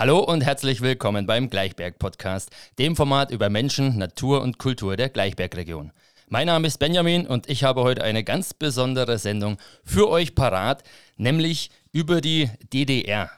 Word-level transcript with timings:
Hallo 0.00 0.20
und 0.20 0.40
herzlich 0.40 0.80
willkommen 0.80 1.26
beim 1.26 1.50
Gleichberg 1.50 1.98
Podcast, 1.98 2.48
dem 2.78 2.96
Format 2.96 3.30
über 3.30 3.50
Menschen, 3.50 3.98
Natur 3.98 4.40
und 4.40 4.56
Kultur 4.56 4.96
der 4.96 5.10
Gleichbergregion. 5.10 5.92
Mein 6.26 6.46
Name 6.46 6.68
ist 6.68 6.78
Benjamin 6.78 7.26
und 7.26 7.50
ich 7.50 7.64
habe 7.64 7.82
heute 7.82 8.02
eine 8.02 8.24
ganz 8.24 8.54
besondere 8.54 9.18
Sendung 9.18 9.58
für 9.84 10.08
euch 10.08 10.34
parat, 10.34 10.84
nämlich 11.18 11.68
über 11.92 12.22
die 12.22 12.48
DDR. 12.72 13.30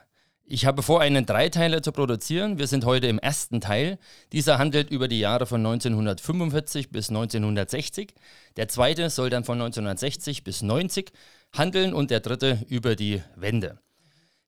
Ich 0.44 0.64
habe 0.64 0.84
vor, 0.84 1.00
einen 1.00 1.26
Dreiteiler 1.26 1.82
zu 1.82 1.90
produzieren. 1.90 2.60
Wir 2.60 2.68
sind 2.68 2.84
heute 2.84 3.08
im 3.08 3.18
ersten 3.18 3.60
Teil. 3.60 3.98
Dieser 4.30 4.58
handelt 4.58 4.88
über 4.88 5.08
die 5.08 5.18
Jahre 5.18 5.46
von 5.46 5.66
1945 5.66 6.90
bis 6.90 7.08
1960. 7.08 8.14
Der 8.56 8.68
zweite 8.68 9.10
soll 9.10 9.30
dann 9.30 9.42
von 9.42 9.60
1960 9.60 10.44
bis 10.44 10.62
90 10.62 11.10
handeln 11.52 11.92
und 11.92 12.12
der 12.12 12.20
dritte 12.20 12.60
über 12.68 12.94
die 12.94 13.20
Wende. 13.34 13.80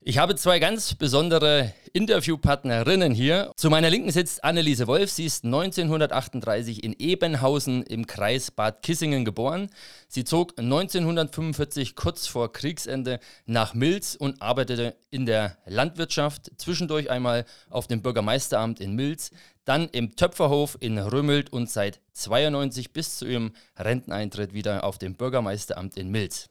Ich 0.07 0.19
habe 0.19 0.37
zwei 0.37 0.59
ganz 0.59 0.95
besondere 0.95 1.73
Interviewpartnerinnen 1.95 3.15
hier. 3.15 3.53
Zu 3.57 3.71
meiner 3.71 3.89
Linken 3.89 4.11
sitzt 4.11 4.45
Anneliese 4.45 4.87
Wolf. 4.87 5.11
Sie 5.11 5.25
ist 5.25 5.47
1938 5.47 6.85
in 6.85 6.93
Ebenhausen 6.99 7.83
im 7.85 8.07
Kreis 8.07 8.51
Bad 8.51 8.83
Kissingen 8.83 9.25
geboren. 9.25 9.71
Sie 10.07 10.25
zog 10.25 10.59
1945 10.59 11.97
kurz 11.97 12.27
vor 12.27 12.53
Kriegsende 12.53 13.19
nach 13.47 13.73
Milz 13.73 14.15
und 14.15 14.43
arbeitete 14.43 14.95
in 15.09 15.25
der 15.25 15.57
Landwirtschaft, 15.65 16.51
zwischendurch 16.59 17.09
einmal 17.09 17.47
auf 17.71 17.87
dem 17.87 18.03
Bürgermeisteramt 18.03 18.81
in 18.81 18.93
Milz, 18.95 19.31
dann 19.65 19.89
im 19.89 20.17
Töpferhof 20.17 20.77
in 20.81 20.99
Römelt 20.99 21.51
und 21.51 21.71
seit 21.71 22.01
92 22.13 22.93
bis 22.93 23.17
zu 23.17 23.25
ihrem 23.25 23.53
Renteneintritt 23.79 24.53
wieder 24.53 24.85
auf 24.85 24.99
dem 24.99 25.15
Bürgermeisteramt 25.15 25.97
in 25.97 26.11
Milz. 26.11 26.51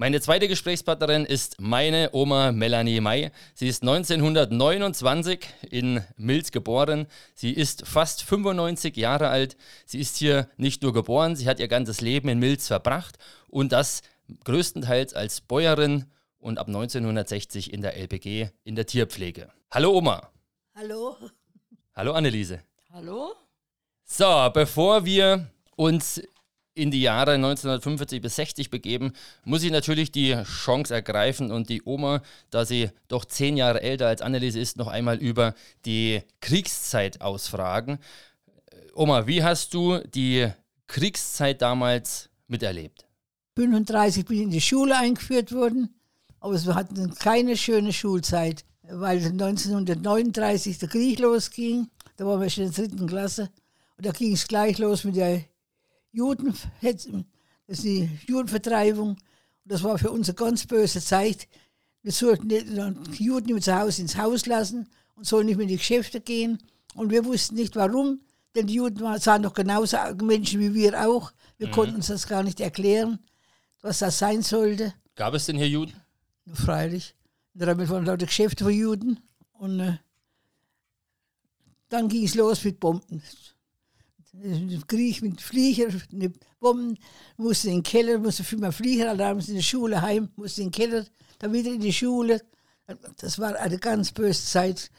Meine 0.00 0.20
zweite 0.20 0.46
Gesprächspartnerin 0.46 1.24
ist 1.24 1.60
meine 1.60 2.10
Oma 2.12 2.52
Melanie 2.52 3.00
May. 3.00 3.32
Sie 3.54 3.66
ist 3.66 3.82
1929 3.82 5.40
in 5.70 6.04
Milz 6.16 6.52
geboren. 6.52 7.08
Sie 7.34 7.50
ist 7.50 7.84
fast 7.84 8.22
95 8.22 8.96
Jahre 8.96 9.26
alt. 9.26 9.56
Sie 9.86 9.98
ist 9.98 10.16
hier 10.16 10.48
nicht 10.56 10.84
nur 10.84 10.92
geboren, 10.92 11.34
sie 11.34 11.48
hat 11.48 11.58
ihr 11.58 11.66
ganzes 11.66 12.00
Leben 12.00 12.28
in 12.28 12.38
Milz 12.38 12.68
verbracht 12.68 13.18
und 13.48 13.72
das 13.72 14.02
größtenteils 14.44 15.14
als 15.14 15.40
Bäuerin 15.40 16.04
und 16.38 16.58
ab 16.58 16.68
1960 16.68 17.72
in 17.72 17.82
der 17.82 17.96
LPG 17.96 18.50
in 18.62 18.76
der 18.76 18.86
Tierpflege. 18.86 19.48
Hallo 19.72 19.90
Oma. 19.90 20.30
Hallo. 20.76 21.16
Hallo 21.96 22.12
Anneliese. 22.12 22.62
Hallo. 22.92 23.32
So, 24.04 24.48
bevor 24.54 25.04
wir 25.04 25.50
uns 25.74 26.22
in 26.78 26.90
die 26.90 27.02
Jahre 27.02 27.32
1945 27.32 28.22
bis 28.22 28.36
60 28.36 28.70
begeben, 28.70 29.12
muss 29.44 29.64
ich 29.64 29.72
natürlich 29.72 30.12
die 30.12 30.36
Chance 30.44 30.94
ergreifen 30.94 31.50
und 31.50 31.68
die 31.68 31.82
Oma, 31.84 32.22
da 32.50 32.64
sie 32.64 32.90
doch 33.08 33.24
zehn 33.24 33.56
Jahre 33.56 33.82
älter 33.82 34.06
als 34.06 34.22
Anneliese 34.22 34.60
ist, 34.60 34.76
noch 34.76 34.86
einmal 34.86 35.18
über 35.18 35.54
die 35.84 36.22
Kriegszeit 36.40 37.20
ausfragen. 37.20 37.98
Oma, 38.94 39.26
wie 39.26 39.42
hast 39.42 39.74
du 39.74 39.98
die 39.98 40.48
Kriegszeit 40.86 41.60
damals 41.60 42.30
miterlebt? 42.46 43.06
35 43.56 44.24
bin 44.24 44.36
ich 44.36 44.42
in 44.44 44.50
die 44.50 44.60
Schule 44.60 44.96
eingeführt 44.96 45.52
worden, 45.52 45.94
aber 46.40 46.54
wir 46.64 46.74
hatten 46.76 47.12
keine 47.14 47.56
schöne 47.56 47.92
Schulzeit, 47.92 48.64
weil 48.82 49.18
1939 49.18 50.78
der 50.78 50.88
Krieg 50.88 51.18
losging. 51.18 51.88
Da 52.16 52.24
waren 52.24 52.40
wir 52.40 52.48
schon 52.48 52.64
in 52.64 52.72
der 52.72 52.86
dritten 52.86 53.06
Klasse. 53.06 53.50
Und 53.96 54.06
da 54.06 54.12
ging 54.12 54.32
es 54.32 54.46
gleich 54.46 54.78
los 54.78 55.02
mit 55.02 55.16
der 55.16 55.42
Juden, 56.18 56.54
das 56.82 57.78
ist 57.78 57.84
die 57.84 58.10
Judenvertreibung. 58.26 59.10
Und 59.10 59.18
das 59.64 59.82
war 59.84 59.98
für 59.98 60.10
uns 60.10 60.28
eine 60.28 60.34
ganz 60.34 60.66
böse 60.66 61.00
Zeit. 61.00 61.46
Wir 62.02 62.12
sollten 62.12 62.48
die 62.48 63.24
Juden 63.24 63.54
nicht 63.54 63.64
zu 63.64 63.78
Hause 63.78 64.02
ins 64.02 64.16
Haus 64.16 64.46
lassen 64.46 64.88
und 65.14 65.26
sollen 65.26 65.46
nicht 65.46 65.56
mehr 65.56 65.64
in 65.64 65.68
die 65.68 65.76
Geschäfte 65.76 66.20
gehen. 66.20 66.58
Und 66.94 67.10
wir 67.10 67.24
wussten 67.24 67.54
nicht 67.54 67.76
warum, 67.76 68.20
denn 68.54 68.66
die 68.66 68.74
Juden 68.74 69.00
waren 69.00 69.42
doch 69.42 69.54
genauso 69.54 69.96
Menschen 70.22 70.60
wie 70.60 70.74
wir 70.74 71.06
auch. 71.08 71.32
Wir 71.56 71.68
mhm. 71.68 71.72
konnten 71.72 71.94
uns 71.96 72.08
das 72.08 72.26
gar 72.26 72.42
nicht 72.42 72.60
erklären, 72.60 73.20
was 73.80 74.00
das 74.00 74.18
sein 74.18 74.42
sollte. 74.42 74.94
Gab 75.14 75.34
es 75.34 75.46
denn 75.46 75.56
hier 75.56 75.68
Juden? 75.68 75.94
Freilich. 76.52 77.14
Damit 77.54 77.88
waren 77.88 78.04
lauter 78.04 78.26
Geschäfte 78.26 78.64
für 78.64 78.70
Juden. 78.70 79.20
Und 79.52 79.80
äh, 79.80 79.98
dann 81.88 82.08
ging 82.08 82.24
es 82.24 82.34
los 82.34 82.64
mit 82.64 82.80
Bomben. 82.80 83.22
Krieg 84.86 85.22
mit 85.22 85.40
Flieger, 85.40 85.88
eine 86.12 86.32
Bomben, 86.60 86.98
musste 87.36 87.68
in 87.68 87.76
den 87.76 87.82
Keller, 87.82 88.18
musste 88.18 88.44
viel 88.44 88.58
mehr 88.58 88.72
Flieger, 88.72 89.16
da 89.16 89.34
musste 89.34 89.52
in 89.52 89.58
die 89.58 89.62
Schule 89.62 90.00
heim, 90.02 90.28
musste 90.36 90.62
in 90.62 90.68
den 90.68 90.72
Keller, 90.72 91.06
dann 91.38 91.52
wieder 91.52 91.72
in 91.72 91.80
die 91.80 91.92
Schule. 91.92 92.42
Das 93.18 93.38
war 93.38 93.56
eine 93.56 93.78
ganz 93.78 94.12
böse 94.12 94.44
Zeit. 94.44 94.90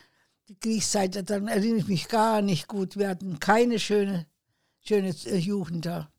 Die 0.48 0.56
Kriegszeit, 0.56 1.30
dann 1.30 1.48
erinnere 1.48 1.80
ich 1.80 1.88
mich 1.88 2.08
gar 2.08 2.42
nicht 2.42 2.68
gut. 2.68 2.98
Wir 2.98 3.10
hatten 3.10 3.40
keine 3.40 3.80
schöne, 3.80 4.26
schöne 4.82 5.14
äh, 5.26 5.38
Jugend 5.38 5.86
da. 5.86 6.12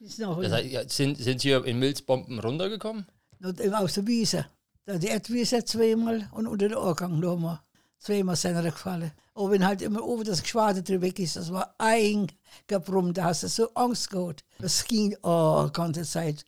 Das 0.00 0.18
heißt, 0.18 0.90
sind, 0.90 1.18
sind 1.18 1.42
hier 1.42 1.64
in 1.64 1.78
Milzbomben 1.78 2.38
runtergekommen? 2.38 3.06
Aus 3.42 3.94
der 3.94 4.06
Wiese. 4.06 4.46
Die 4.86 5.06
Erdwiese 5.06 5.64
zweimal 5.64 6.28
und 6.32 6.46
unter 6.46 6.68
den 6.68 6.76
Ohrgang 6.76 7.20
nochmal. 7.20 7.60
Zweimal 8.00 8.34
sind 8.34 8.56
er 8.56 8.62
gefallen. 8.62 9.12
Aber 9.34 9.50
wenn 9.50 9.64
halt 9.64 9.82
immer 9.82 10.02
oben 10.02 10.24
das 10.24 10.42
Geschwader 10.42 10.80
drüber 10.80 11.02
weg 11.02 11.18
ist, 11.18 11.36
das 11.36 11.52
war 11.52 11.74
eingebrummt, 11.76 13.18
da 13.18 13.24
hast 13.24 13.42
du 13.42 13.48
so 13.48 13.72
Angst 13.74 14.10
gehabt. 14.10 14.42
Das 14.58 14.84
ging 14.84 15.14
oh, 15.22 15.66
die 15.66 15.72
ganze 15.72 16.02
Zeit. 16.02 16.46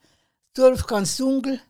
Dorf 0.54 0.86
ganz 0.86 1.18
dunkel, 1.18 1.60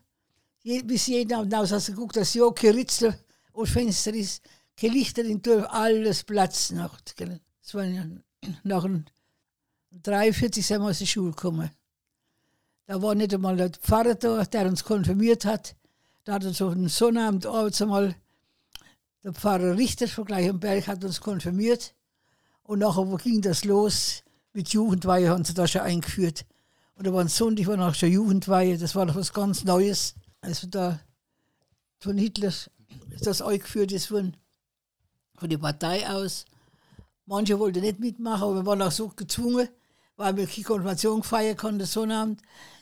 bis 0.63 1.07
jeden 1.07 1.33
Abend 1.33 1.53
aus 1.53 1.73
hast 1.73 1.89
du 1.89 1.93
geguckt, 1.93 2.15
dass 2.15 2.33
ja 2.33 2.49
kein 2.51 2.75
Ritzel 2.75 3.13
und 3.51 3.67
Fenster 3.67 4.13
ist, 4.13 4.41
kein 4.77 4.91
Lichter 4.91 5.23
in 5.23 5.41
Dorf, 5.41 5.65
alles 5.69 6.23
Platz. 6.23 6.71
Nach, 6.71 6.99
das 7.01 7.73
war 7.73 7.85
nach 8.63 8.87
43 9.91 10.65
sind 10.65 10.81
wir 10.81 10.89
aus 10.89 10.99
der 10.99 11.05
Schule 11.05 11.31
gekommen. 11.31 11.69
Da 12.85 13.01
war 13.01 13.15
nicht 13.15 13.33
einmal 13.33 13.57
der 13.57 13.69
Pfarrer 13.69 14.15
da, 14.15 14.43
der 14.45 14.67
uns 14.67 14.83
konfirmiert 14.83 15.43
hat. 15.45 15.75
Da 16.23 16.33
hat 16.33 16.45
uns 16.45 16.61
auf 16.61 16.73
den 16.73 16.87
Sonnabend 16.87 17.45
abends 17.45 17.81
einmal 17.81 18.15
der 19.23 19.33
Pfarrer 19.33 19.77
Richter 19.77 20.07
von 20.07 20.25
Gleichenberg 20.25 20.87
hat 20.87 21.03
uns 21.03 21.21
konfirmiert. 21.21 21.95
Und 22.63 22.79
nachher 22.79 23.17
ging 23.17 23.41
das 23.41 23.65
los 23.65 24.23
mit 24.53 24.69
Jugendweihe, 24.69 25.29
haben 25.29 25.45
sie 25.45 25.53
da 25.53 25.67
schon 25.67 25.81
eingeführt. 25.81 26.45
Und 26.95 27.07
da 27.07 27.13
war 27.13 27.21
ein 27.21 27.27
Sonntag, 27.27 27.67
war 27.67 27.77
noch 27.77 27.95
schon 27.95 28.11
Jugendweihe, 28.11 28.77
das 28.77 28.95
war 28.95 29.05
noch 29.05 29.15
was 29.15 29.33
ganz 29.33 29.63
Neues. 29.63 30.15
Also 30.41 30.67
da 30.67 30.99
von 31.99 32.17
Hitler 32.17 32.49
ist 32.49 32.69
das 33.25 33.41
eingeführt 33.41 33.91
ist 33.91 34.11
worden, 34.11 34.37
von 35.37 35.49
der 35.49 35.57
Partei 35.57 36.07
aus. 36.07 36.45
Manche 37.25 37.57
wollten 37.57 37.81
nicht 37.81 37.99
mitmachen, 37.99 38.43
aber 38.43 38.55
wir 38.55 38.65
waren 38.65 38.81
auch 38.81 38.91
so 38.91 39.07
gezwungen, 39.07 39.69
weil 40.17 40.35
wir 40.35 40.45
keine 40.45 40.63
Konfirmation 40.63 41.23
feiern 41.23 41.57
konnten, 41.57 41.85
Sonnabend, 41.85 42.41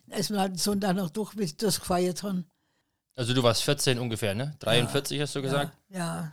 als 0.10 0.32
wir 0.32 0.40
halt 0.40 0.60
Sonntag 0.60 0.96
noch 0.96 1.12
durch, 1.12 1.56
das 1.56 1.80
gefeiert 1.80 2.24
haben. 2.24 2.51
Also 3.16 3.34
du 3.34 3.44
warst 3.44 3.64
14 3.64 4.00
ungefähr, 4.00 4.34
ne? 4.34 4.56
43 4.60 5.18
ja, 5.18 5.24
hast 5.24 5.36
du 5.36 5.42
gesagt? 5.42 5.78
Ja. 5.90 5.98
ja. 5.98 6.32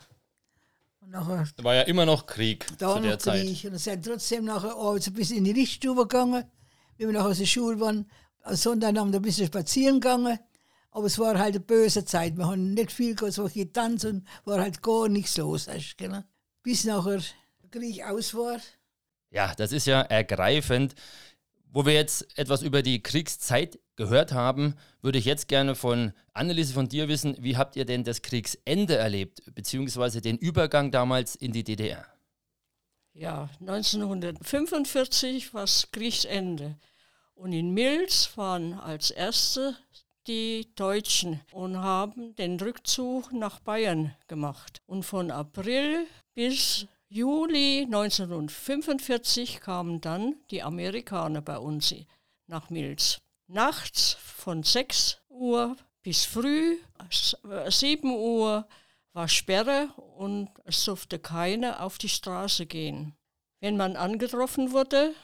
Und 1.01 1.11
nachher, 1.11 1.47
da 1.55 1.63
war 1.63 1.75
ja 1.75 1.81
immer 1.83 2.05
noch 2.05 2.25
Krieg 2.25 2.65
da 2.77 2.95
zu 2.95 3.01
der 3.01 3.19
Zeit. 3.19 3.41
Krieg. 3.41 3.65
Und 3.65 3.73
es 3.73 3.83
sind 3.83 4.05
trotzdem 4.05 4.45
nachher 4.45 4.75
abends 4.75 5.07
ein 5.07 5.13
bisschen 5.13 5.37
in 5.37 5.43
die 5.43 5.53
Lichtstube 5.53 6.03
gegangen, 6.03 6.45
wenn 6.97 7.07
wir 7.07 7.13
nachher 7.13 7.29
aus 7.29 7.37
der 7.37 7.45
Schule 7.45 7.79
waren. 7.79 8.09
Am 8.43 8.55
Sonntag 8.55 8.97
haben 8.97 9.11
wir 9.11 9.19
ein 9.19 9.23
bisschen 9.23 9.47
spazieren 9.47 9.99
gegangen. 9.99 10.39
Aber 10.91 11.05
es 11.05 11.19
war 11.19 11.37
halt 11.37 11.55
eine 11.55 11.59
böse 11.59 12.03
Zeit. 12.03 12.35
Wir 12.37 12.47
haben 12.47 12.73
nicht 12.73 12.91
viel 12.91 13.13
gehabt, 13.13 13.31
es 13.31 13.37
war 13.37 13.49
getanzt 13.49 14.05
und 14.05 14.25
war 14.45 14.59
halt 14.59 14.81
gar 14.81 15.07
nichts 15.07 15.37
los. 15.37 15.67
Weißt, 15.67 15.97
genau. 15.97 16.23
Bis 16.63 16.83
nachher 16.83 17.21
der 17.61 17.69
Krieg 17.69 18.03
aus 18.03 18.33
war. 18.33 18.57
Ja, 19.29 19.53
das 19.55 19.71
ist 19.71 19.85
ja 19.85 20.01
ergreifend. 20.01 20.95
Wo 21.71 21.85
wir 21.85 21.93
jetzt 21.93 22.37
etwas 22.37 22.63
über 22.63 22.81
die 22.81 23.03
Kriegszeit 23.03 23.79
gehört 23.95 24.31
haben, 24.31 24.75
würde 25.01 25.19
ich 25.19 25.25
jetzt 25.25 25.47
gerne 25.47 25.75
von 25.75 26.13
Anneliese 26.33 26.73
von 26.73 26.89
dir 26.89 27.07
wissen, 27.07 27.35
wie 27.39 27.57
habt 27.57 27.75
ihr 27.75 27.85
denn 27.85 28.03
das 28.03 28.23
Kriegsende 28.23 28.95
erlebt, 28.95 29.43
beziehungsweise 29.53 30.19
den 30.19 30.37
Übergang 30.37 30.89
damals 30.89 31.35
in 31.35 31.51
die 31.51 31.63
DDR? 31.63 32.05
Ja, 33.13 33.49
1945 33.59 35.53
war 35.53 35.61
das 35.61 35.91
Kriegsende. 35.91 36.75
Und 37.35 37.53
in 37.53 37.73
Milz 37.73 38.35
waren 38.35 38.73
als 38.73 39.11
erste 39.11 39.75
die 40.25 40.73
Deutschen 40.75 41.41
und 41.51 41.77
haben 41.77 42.35
den 42.35 42.59
Rückzug 42.59 43.31
nach 43.31 43.59
Bayern 43.59 44.15
gemacht. 44.27 44.81
Und 44.85 45.03
von 45.03 45.31
April 45.31 46.07
bis 46.33 46.87
Juli 47.11 47.85
1945 47.85 49.61
kamen 49.61 49.99
dann 49.99 50.35
die 50.51 50.61
Amerikaner 50.61 51.41
bei 51.41 51.57
uns 51.57 51.95
nach 52.45 52.69
Milz. 52.69 53.19
Nachts 53.47 54.13
von 54.13 54.61
6 54.61 55.19
Uhr 55.27 55.75
bis 56.03 56.25
früh 56.25 56.77
7 57.67 58.11
Uhr 58.11 58.67
war 59.13 59.27
Sperre 59.27 59.89
und 60.17 60.49
es 60.65 60.85
durfte 60.85 61.17
keiner 61.17 61.81
auf 61.81 61.97
die 61.97 62.09
Straße 62.09 62.67
gehen. 62.67 63.15
Wenn 63.59 63.75
man 63.75 63.95
angetroffen 63.95 64.71
wurde, 64.71 65.15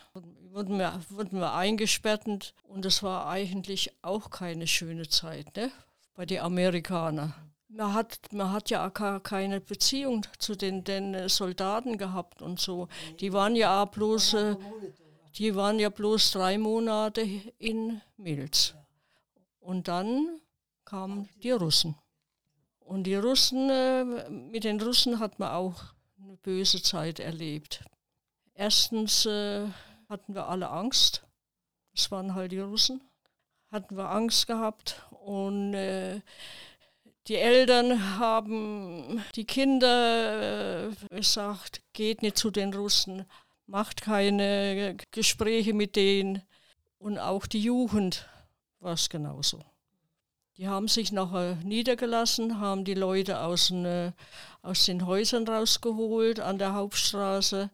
wurden 0.50 0.80
wir, 0.80 1.00
wurden 1.10 1.40
wir 1.40 1.54
eingesperrt 1.54 2.56
und 2.64 2.86
es 2.86 3.04
war 3.04 3.28
eigentlich 3.28 3.92
auch 4.02 4.32
keine 4.32 4.66
schöne 4.66 5.08
Zeit 5.08 5.56
ne? 5.56 5.72
bei 6.16 6.26
den 6.26 6.42
Amerikanern. 6.42 7.36
Man 7.70 7.94
hat, 7.94 8.20
man 8.32 8.52
hat 8.52 8.70
ja 8.70 8.88
auch 8.88 9.24
keine 9.24 9.62
Beziehung 9.62 10.26
zu 10.40 10.56
den, 10.56 10.84
den 10.84 11.30
Soldaten 11.30 11.98
gehabt 11.98 12.42
und 12.42 12.60
so. 12.60 12.88
Die 13.20 13.34
waren 13.34 13.56
ja 13.56 13.84
auch 13.84 13.90
bloß, 13.90 14.34
äh, 14.36 14.56
die 15.36 15.56
waren 15.56 15.80
ja 15.80 15.90
bloß 15.90 16.32
drei 16.32 16.58
Monate 16.58 17.22
in 17.58 18.02
Milz. 18.18 18.74
Und 19.60 19.88
dann 19.88 20.40
kamen 20.86 21.28
die 21.42 21.52
Russen. 21.52 21.96
Und 22.80 23.06
die 23.06 23.16
Russen, 23.16 23.70
äh, 23.70 24.30
mit 24.30 24.64
den 24.64 24.80
Russen 24.80 25.20
hat 25.20 25.40
man 25.40 25.50
auch 25.52 25.82
eine 26.22 26.38
böse 26.38 26.82
Zeit 26.82 27.20
erlebt. 27.20 27.84
Erstens 28.54 29.26
äh, 29.26 29.68
hatten 30.08 30.36
wir 30.36 30.48
alle 30.48 30.70
Angst. 30.70 31.26
Das 31.96 32.12
waren 32.12 32.36
halt 32.36 32.52
die 32.52 32.60
Russen. 32.60 33.02
Hatten 33.72 33.98
wir 33.98 34.10
Angst 34.10 34.46
gehabt 34.48 35.02
und 35.10 35.74
äh, 35.74 36.22
die 37.28 37.36
Eltern 37.36 38.20
haben 38.20 39.24
die 39.36 39.46
Kinder 39.46 40.90
äh, 40.90 41.16
gesagt, 41.16 41.82
geht 41.94 42.22
nicht 42.22 42.38
zu 42.38 42.52
den 42.52 42.74
Russen, 42.74 43.26
macht 43.66 44.02
keine 44.02 44.96
Gespräche 45.12 45.74
mit 45.74 45.96
denen. 45.96 46.44
Und 47.00 47.18
auch 47.18 47.48
die 47.48 47.62
Jugend 47.62 48.28
war 48.80 48.94
es 48.94 49.10
genauso. 49.10 49.64
Die 50.58 50.68
haben 50.68 50.88
sich 50.88 51.12
nachher 51.12 51.56
niedergelassen, 51.64 52.60
haben 52.60 52.86
die 52.86 52.94
Leute 52.94 53.42
aus 53.42 53.68
den, 53.68 53.86
äh, 53.86 54.12
aus 54.62 54.86
den 54.86 55.06
Häusern 55.06 55.48
rausgeholt 55.48 56.40
an 56.40 56.58
der 56.58 56.74
Hauptstraße. 56.74 57.72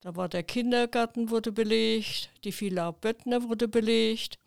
Da 0.00 0.16
war 0.16 0.28
der 0.28 0.42
Kindergarten 0.42 1.30
wurde 1.30 1.52
belegt, 1.52 2.30
die 2.44 2.58
Villa 2.58 2.92
Böttner 2.92 3.48
wurde 3.48 3.68
belegt. 3.68 4.38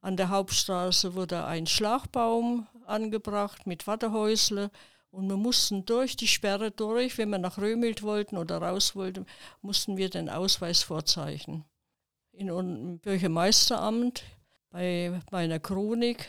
An 0.00 0.16
der 0.16 0.28
Hauptstraße 0.28 1.14
wurde 1.14 1.44
ein 1.44 1.66
Schlagbaum 1.66 2.66
angebracht 2.86 3.66
mit 3.66 3.86
Wartehäusle 3.86 4.70
und 5.10 5.28
wir 5.28 5.36
mussten 5.36 5.84
durch 5.84 6.16
die 6.16 6.28
Sperre 6.28 6.70
durch, 6.70 7.18
wenn 7.18 7.30
wir 7.30 7.38
nach 7.38 7.58
Römild 7.58 8.02
wollten 8.02 8.36
oder 8.36 8.58
raus 8.58 8.96
wollten, 8.96 9.26
mussten 9.62 9.96
wir 9.96 10.10
den 10.10 10.28
Ausweis 10.28 10.82
vorzeichnen. 10.82 11.64
In 12.32 12.50
unserem 12.50 12.98
Bürgermeisteramt 12.98 14.24
bei 14.70 15.20
meiner 15.30 15.60
Chronik 15.60 16.28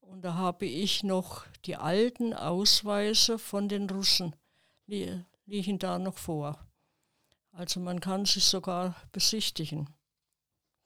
und 0.00 0.22
da 0.22 0.34
habe 0.34 0.66
ich 0.66 1.02
noch 1.02 1.44
die 1.64 1.76
alten 1.76 2.34
Ausweise 2.34 3.38
von 3.38 3.68
den 3.68 3.90
Russen, 3.90 4.36
die 4.86 5.24
liegen 5.46 5.78
da 5.78 5.98
noch 5.98 6.16
vor. 6.18 6.58
Also 7.50 7.80
man 7.80 8.00
kann 8.00 8.24
sich 8.24 8.44
sogar 8.44 8.96
besichtigen. 9.12 9.88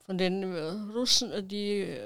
Von 0.05 0.17
den 0.17 0.41
äh, 0.43 0.59
Russen, 0.93 1.31
äh, 1.31 1.43
die 1.43 1.99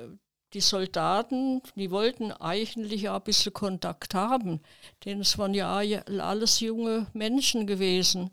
die 0.54 0.62
Soldaten, 0.62 1.62
die 1.76 1.92
wollten 1.92 2.32
eigentlich 2.32 3.10
auch 3.10 3.16
ein 3.16 3.24
bisschen 3.24 3.54
Kontakt 3.54 4.14
haben, 4.14 4.62
denn 5.06 5.22
es 5.22 5.38
waren 5.38 5.54
ja 5.54 5.76
alles 5.76 6.60
junge 6.60 7.08
Menschen 7.14 7.66
gewesen 7.66 8.30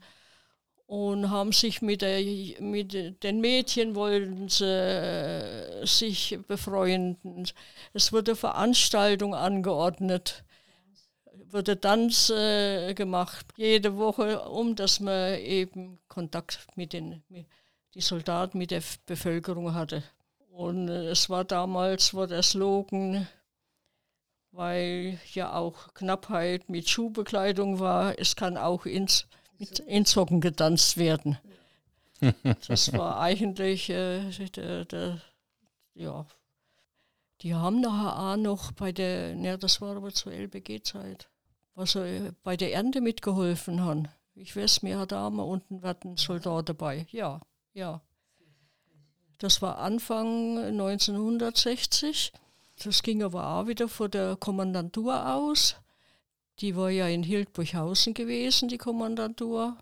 und 0.87 1.31
haben 1.31 1.52
sich 1.52 1.82
mit, 1.82 2.02
der, 2.02 2.20
mit 2.61 3.22
den 3.22 3.40
Mädchen 3.40 3.94
wollten 3.94 4.49
sie, 4.49 4.64
äh, 4.64 5.87
sich 5.87 6.38
befreunden. 6.49 7.49
Es 7.93 8.12
wurde 8.12 8.34
Veranstaltung 8.37 9.34
angeordnet, 9.34 10.44
wurde 11.52 11.81
Tanz 11.81 12.31
äh, 12.31 12.93
gemacht, 12.94 13.46
jede 13.56 13.96
Woche, 13.96 14.43
um 14.49 14.75
dass 14.75 15.00
man 15.00 15.38
eben 15.38 16.00
Kontakt 16.08 16.66
mit 16.76 16.93
den 16.93 17.23
mit 17.28 17.46
die 17.94 18.00
Soldaten, 18.00 18.58
mit 18.58 18.70
der 18.70 18.82
Bevölkerung 19.06 19.75
hatte. 19.75 20.02
Und 20.50 20.88
es 20.88 21.31
war 21.31 21.44
damals 21.44 22.12
war 22.12 22.26
der 22.26 22.43
Slogan, 22.43 23.26
weil 24.52 25.19
ja 25.32 25.55
auch 25.55 25.94
Knappheit 25.94 26.69
mit 26.69 26.88
Schuhbekleidung 26.88 27.79
war, 27.79 28.19
es 28.19 28.37
kann 28.37 28.56
auch 28.56 28.85
ins, 28.85 29.26
mit 29.58 29.79
Inzocken 29.81 30.41
getanzt 30.41 30.97
werden. 30.97 31.38
Das 32.69 32.93
war 32.93 33.19
eigentlich 33.19 33.88
äh, 33.88 34.29
der, 34.50 34.85
der, 34.85 35.23
ja. 35.94 36.26
Die 37.41 37.55
haben 37.55 37.81
nachher 37.81 38.19
auch 38.19 38.37
noch 38.37 38.73
bei 38.73 38.93
der, 38.93 39.35
ja, 39.37 39.56
das 39.56 39.81
war 39.81 39.97
aber 39.97 40.12
zur 40.12 40.32
LBG-Zeit, 40.32 41.31
was 41.75 41.93
sie 41.93 42.32
bei 42.43 42.58
der 42.58 42.75
Ernte 42.75 43.00
mitgeholfen 43.00 43.81
haben. 43.81 44.08
Ich 44.35 44.55
weiß, 44.55 44.82
mir 44.82 44.99
hat 44.99 45.12
da 45.12 45.31
mal 45.31 45.44
unten 45.44 45.82
ein 45.82 46.17
Soldat 46.19 46.69
dabei. 46.69 47.06
Ja, 47.11 47.41
ja. 47.73 48.02
Das 49.40 49.62
war 49.62 49.78
Anfang 49.78 50.58
1960. 50.58 52.31
Das 52.84 53.02
ging 53.02 53.22
aber 53.22 53.46
auch 53.46 53.66
wieder 53.66 53.88
von 53.88 54.10
der 54.10 54.37
Kommandantur 54.37 55.34
aus. 55.34 55.76
Die 56.58 56.76
war 56.76 56.90
ja 56.90 57.08
in 57.08 57.22
Hildburghausen 57.22 58.12
gewesen, 58.12 58.69
die 58.69 58.76
Kommandantur. 58.76 59.78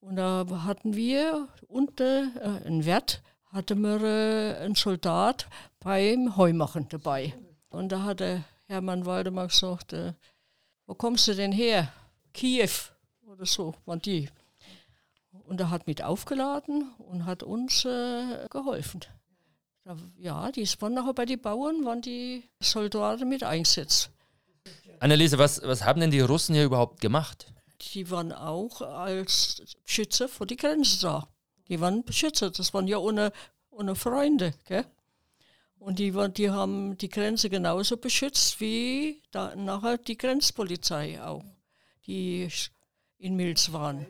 Und 0.00 0.16
da 0.16 0.44
hatten 0.64 0.96
wir 0.96 1.46
unter 1.68 2.32
äh, 2.34 2.66
einen 2.66 2.84
Wert, 2.84 3.22
hatten 3.52 3.80
wir 3.80 4.02
äh, 4.02 4.56
einen 4.64 4.74
Soldat 4.74 5.46
beim 5.78 6.36
Heumachen 6.36 6.88
dabei. 6.88 7.34
Und 7.70 7.92
da 7.92 8.02
hat 8.02 8.20
Hermann 8.66 9.06
Waldemar 9.06 9.46
gesagt, 9.46 9.92
äh, 9.92 10.14
wo 10.86 10.94
kommst 10.94 11.28
du 11.28 11.34
denn 11.34 11.52
her? 11.52 11.92
Kiew 12.34 12.70
oder 13.24 13.46
so, 13.46 13.76
waren 13.86 14.00
die. 14.00 14.28
Und 15.44 15.60
er 15.60 15.70
hat 15.70 15.86
mit 15.86 16.02
aufgeladen 16.02 16.92
und 16.98 17.24
hat 17.24 17.42
uns 17.42 17.84
äh, 17.84 18.46
geholfen. 18.50 19.00
Ja, 20.18 20.52
die 20.52 20.68
waren 20.80 20.94
nachher 20.94 21.14
bei 21.14 21.24
den 21.24 21.40
Bauern, 21.40 21.84
waren 21.84 22.02
die 22.02 22.44
Soldaten 22.60 23.28
mit 23.28 23.42
eingesetzt. 23.42 24.10
Anneliese, 25.00 25.38
was, 25.38 25.62
was 25.62 25.84
haben 25.84 26.00
denn 26.00 26.10
die 26.10 26.20
Russen 26.20 26.54
hier 26.54 26.64
überhaupt 26.64 27.00
gemacht? 27.00 27.52
Die 27.94 28.10
waren 28.10 28.32
auch 28.32 28.82
als 28.82 29.62
Schütze 29.84 30.28
vor 30.28 30.46
die 30.46 30.56
Grenze 30.56 31.00
da. 31.00 31.28
Die 31.68 31.80
waren 31.80 32.04
Beschützer, 32.04 32.50
das 32.50 32.74
waren 32.74 32.86
ja 32.86 32.98
ohne, 32.98 33.32
ohne 33.70 33.94
Freunde. 33.94 34.52
Gell? 34.66 34.84
Und 35.78 35.98
die, 35.98 36.12
die 36.36 36.50
haben 36.50 36.98
die 36.98 37.08
Grenze 37.08 37.48
genauso 37.48 37.96
beschützt 37.96 38.60
wie 38.60 39.22
da 39.30 39.54
nachher 39.54 39.96
die 39.96 40.18
Grenzpolizei 40.18 41.22
auch, 41.22 41.44
die 42.06 42.48
in 43.18 43.36
Milz 43.36 43.72
waren 43.72 44.06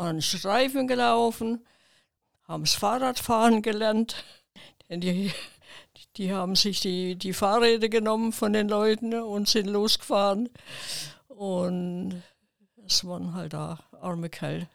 an 0.00 0.22
Streifen 0.22 0.88
gelaufen, 0.88 1.64
haben 2.48 2.64
das 2.64 2.74
Fahrradfahren 2.74 3.62
gelernt. 3.62 4.24
Denn 4.88 5.00
die, 5.00 5.32
die 6.16 6.32
haben 6.32 6.56
sich 6.56 6.80
die, 6.80 7.16
die 7.16 7.32
Fahrräder 7.32 7.88
genommen 7.88 8.32
von 8.32 8.52
den 8.52 8.68
Leuten 8.68 9.14
und 9.14 9.48
sind 9.48 9.66
losgefahren. 9.66 10.48
Und 11.28 12.22
es 12.86 13.04
waren 13.04 13.34
halt 13.34 13.52
da 13.52 13.78
arme 14.00 14.30
Kerl. 14.30 14.68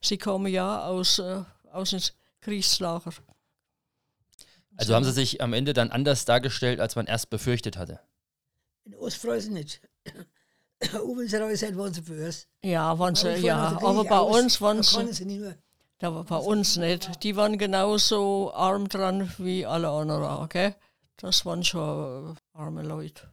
Sie 0.00 0.18
kommen 0.18 0.50
ja 0.50 0.84
aus, 0.84 1.18
äh, 1.18 1.42
aus 1.72 1.90
dem 1.90 2.00
Kriegslager. 2.40 3.12
Also 4.76 4.94
haben 4.94 5.04
sie 5.04 5.12
sich 5.12 5.42
am 5.42 5.52
Ende 5.52 5.74
dann 5.74 5.90
anders 5.90 6.24
dargestellt, 6.24 6.80
als 6.80 6.96
man 6.96 7.06
erst 7.06 7.30
befürchtet 7.30 7.76
hatte? 7.76 8.00
In 8.84 8.94
Ostpreußen 8.94 9.52
nicht. 9.52 9.82
Unsere 11.04 11.44
waren 11.76 11.94
sie 11.94 12.02
für 12.02 12.26
uns. 12.26 12.48
Ja, 12.62 12.98
waren 12.98 13.14
sie, 13.14 13.34
ja. 13.36 13.78
Aber 13.80 14.04
bei 14.04 14.20
uns 14.20 14.60
waren 14.60 14.82
sie. 14.82 15.54
Da 15.98 16.12
war 16.12 16.24
bei 16.24 16.36
uns 16.36 16.76
nicht. 16.76 17.22
Die 17.22 17.36
waren 17.36 17.58
genauso 17.58 18.52
arm 18.52 18.88
dran 18.88 19.32
wie 19.38 19.64
alle 19.64 19.88
anderen, 19.88 20.42
okay? 20.42 20.74
Das 21.16 21.46
waren 21.46 21.62
schon 21.62 22.36
arme 22.52 22.82
Leute. 22.82 23.30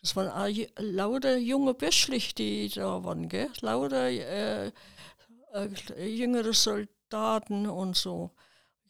Das 0.00 0.16
waren 0.16 0.66
lauter 0.78 1.36
junge 1.36 1.74
Büschlich, 1.74 2.34
die 2.34 2.68
da 2.68 3.04
waren, 3.04 3.28
gell? 3.28 3.48
Lauter 3.60 4.08
äh, 4.08 4.72
äh, 5.52 6.04
jüngere 6.04 6.52
Soldaten 6.52 7.68
und 7.68 7.96
so. 7.96 8.32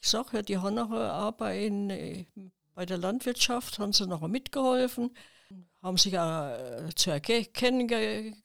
Ich 0.01 0.09
sag 0.09 0.33
ja, 0.33 0.41
die 0.41 0.57
haben 0.57 0.75
nachher 0.75 1.23
auch 1.23 1.33
bei, 1.33 1.67
in, 1.67 2.27
bei 2.75 2.87
der 2.87 2.97
Landwirtschaft, 2.97 3.79
haben 3.79 3.93
sie 3.93 4.07
nachher 4.07 4.29
mitgeholfen 4.29 5.11
haben 5.83 5.97
sich 5.97 6.15
äh, 6.15 6.89
zu 6.95 7.11
erkennen 7.11 7.89
gegeben, 7.89 8.43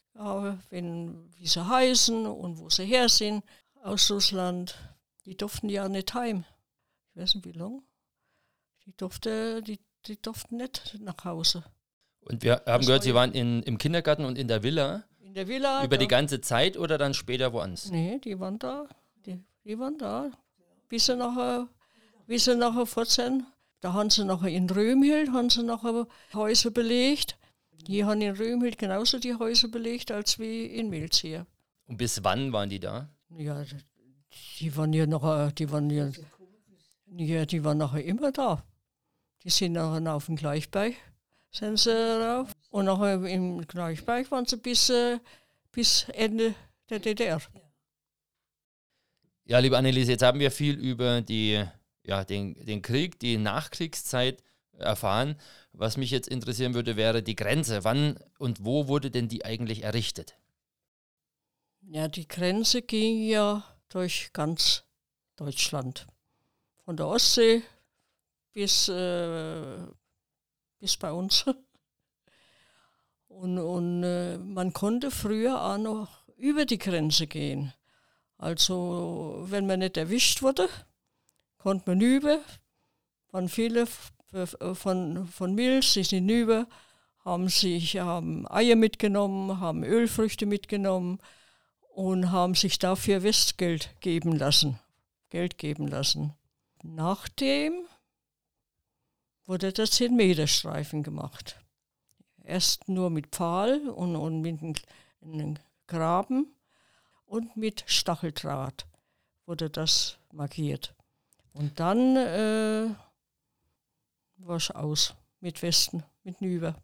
wie 1.36 1.48
sie 1.48 1.68
heißen 1.68 2.26
und 2.26 2.58
wo 2.58 2.70
sie 2.70 2.86
her 2.86 3.08
sind 3.08 3.44
aus 3.84 4.10
Russland. 4.10 4.76
Die 5.26 5.38
durften 5.38 5.70
ja 5.70 5.88
nicht 5.88 6.14
heim. 6.14 6.46
Ich 7.14 7.22
weiß 7.22 7.36
nicht 7.36 7.46
wie 7.46 7.52
lange. 7.52 7.82
Die, 8.86 8.96
durfte, 8.96 9.62
die, 9.62 9.80
die 10.06 10.22
durften 10.22 10.58
nicht 10.58 10.98
nach 11.00 11.24
Hause. 11.26 11.64
Und 12.22 12.44
wir 12.44 12.54
haben 12.66 12.66
das 12.66 12.86
gehört, 12.86 13.04
Sie 13.04 13.14
waren 13.14 13.34
in, 13.34 13.64
im 13.64 13.78
Kindergarten 13.78 14.26
und 14.26 14.38
in 14.38 14.48
der 14.48 14.64
Villa. 14.64 15.04
In 15.20 15.34
der 15.34 15.48
Villa. 15.48 15.84
Über 15.84 15.98
die 15.98 16.08
ganze 16.08 16.42
Zeit 16.42 16.78
oder 16.78 16.98
dann 16.98 17.14
später 17.14 17.54
woanders? 17.54 17.92
Nee, 17.92 18.20
die 18.20 18.40
waren 18.40 18.60
da. 18.60 18.88
Die, 19.26 19.40
die 19.64 19.78
waren 19.78 19.98
da. 19.98 20.32
Bis 20.90 21.06
sie 21.06 21.16
nachher, 21.16 21.68
bis 22.26 22.46
sie 22.46 22.56
nachher 22.56 22.86
14 22.86 23.46
da 23.82 23.94
haben 23.94 24.10
sie 24.10 24.26
nachher 24.26 24.50
in 24.50 24.70
Römhild 24.70 25.32
haben 25.32 25.50
sie 25.50 25.64
nachher 25.64 26.08
Häuser 26.34 26.72
belegt. 26.72 27.38
Die 27.72 28.04
haben 28.04 28.22
in 28.22 28.36
Römhild 28.36 28.78
genauso 28.78 29.20
die 29.20 29.36
Häuser 29.36 29.68
belegt 29.68 30.12
als 30.12 30.40
wie 30.40 30.66
in 30.66 30.90
Milz 30.90 31.20
hier. 31.20 31.46
Und 31.86 31.98
bis 31.98 32.24
wann 32.24 32.52
waren 32.52 32.70
die 32.70 32.80
da? 32.80 33.10
Ja, 33.30 33.64
die 34.60 34.76
waren 34.76 34.94
ja 34.94 35.06
nachher, 35.06 35.52
die 35.52 35.72
waren 35.72 35.90
ja, 35.90 36.10
ja, 37.08 37.46
die 37.46 37.64
waren 37.64 37.78
nachher 37.78 38.04
immer 38.04 38.32
da. 38.32 38.64
Die 39.44 39.50
sind 39.50 39.74
nachher 39.74 40.14
auf 40.14 40.26
dem 40.26 40.36
Gleichberg, 40.36 40.96
sind 41.52 41.78
sie 41.78 41.92
rauf. 41.92 42.52
Und 42.70 42.86
nachher 42.86 43.24
im 43.24 43.66
Gleichberg 43.66 44.30
waren 44.32 44.46
sie 44.46 44.58
bis, 44.58 44.90
äh, 44.90 45.20
bis 45.72 46.08
Ende 46.10 46.56
der 46.90 47.00
DDR. 47.00 47.42
Ja, 49.46 49.60
liebe 49.60 49.78
Anneliese, 49.78 50.12
jetzt 50.12 50.24
haben 50.24 50.40
wir 50.40 50.52
viel 50.52 50.76
über 50.78 51.22
die, 51.22 51.64
ja, 52.08 52.24
den, 52.24 52.54
den 52.66 52.82
Krieg, 52.82 53.20
die 53.20 53.38
Nachkriegszeit 53.38 54.42
erfahren. 54.78 55.36
Was 55.74 55.98
mich 55.98 56.10
jetzt 56.10 56.30
interessieren 56.30 56.74
würde, 56.74 56.96
wäre 56.96 57.22
die 57.22 57.36
Grenze. 57.36 57.84
Wann 57.84 58.18
und 58.40 58.64
wo 58.64 58.88
wurde 58.88 59.12
denn 59.12 59.28
die 59.28 59.46
eigentlich 59.46 59.84
errichtet? 59.84 60.36
Ja, 61.82 62.08
die 62.08 62.28
Grenze 62.28 62.82
ging 62.82 63.24
ja 63.28 63.64
durch 63.90 64.32
ganz 64.34 64.84
Deutschland. 65.36 66.08
Von 66.86 66.98
der 66.98 67.08
Ostsee 67.08 67.62
bis, 68.54 68.88
äh, 68.88 69.78
bis 70.80 70.98
bei 70.98 71.12
uns. 71.12 71.46
Und, 73.28 73.60
und 73.60 74.04
äh, 74.04 74.38
man 74.38 74.74
konnte 74.74 75.12
früher 75.12 75.62
auch 75.62 75.78
noch 75.78 76.28
über 76.38 76.66
die 76.66 76.80
Grenze 76.80 77.28
gehen. 77.28 77.74
Also 78.38 79.44
wenn 79.48 79.68
man 79.68 79.80
nicht 79.80 79.98
erwischt 79.98 80.42
wurde, 80.42 80.70
konnte 81.58 81.90
man 81.90 82.02
über. 82.02 82.40
Waren 83.32 83.50
viele 83.50 83.88
von, 84.74 85.28
von 85.28 85.56
Milch, 85.56 85.92
sie 85.92 86.04
sind 86.04 86.30
über, 86.30 86.68
haben 87.24 87.50
sich 87.50 87.98
haben 87.98 88.50
Eier 88.50 88.76
mitgenommen, 88.76 89.60
haben 89.60 89.84
Ölfrüchte 89.84 90.46
mitgenommen 90.46 91.20
und 91.90 92.32
haben 92.32 92.56
sich 92.56 92.80
dafür 92.80 93.24
Westgeld 93.24 93.96
geben 94.00 94.34
lassen, 94.34 94.80
Geld 95.30 95.58
geben 95.58 95.88
lassen. 95.88 96.34
Nachdem 96.84 97.74
wurde 99.46 99.72
der 99.74 99.86
10-Meter-Streifen 99.86 101.04
gemacht. 101.04 101.60
Erst 102.44 102.88
nur 102.88 103.10
mit 103.10 103.28
Pfahl 103.28 103.90
und, 103.90 104.16
und 104.16 104.42
mit 104.42 104.62
einem 105.22 105.56
Graben 105.88 106.54
und 107.26 107.58
mit 107.58 107.84
Stacheldraht 107.88 108.86
wurde 109.46 109.70
das 109.70 110.20
markiert. 110.32 110.97
Und 111.58 111.80
dann 111.80 112.16
äh, 112.16 112.94
war 114.38 114.58
es 114.58 114.70
aus 114.70 115.16
mit 115.40 115.64
Westen, 115.64 116.04
mit 116.24 116.40
Nüber. 116.40 116.76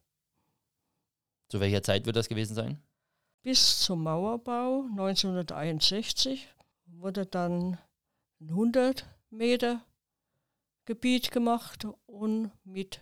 Zu 1.50 1.60
welcher 1.60 1.84
Zeit 1.84 2.08
wird 2.08 2.16
das 2.16 2.28
gewesen 2.28 2.56
sein? 2.56 2.82
Bis 3.44 3.82
zum 3.82 4.02
Mauerbau 4.02 4.86
1961 4.90 6.48
wurde 6.88 7.28
dann 7.28 7.78
ein 8.40 8.50
100 8.50 9.06
Meter 9.30 9.86
Gebiet 10.86 11.30
gemacht 11.30 11.86
und 12.08 12.50
mit 12.64 13.02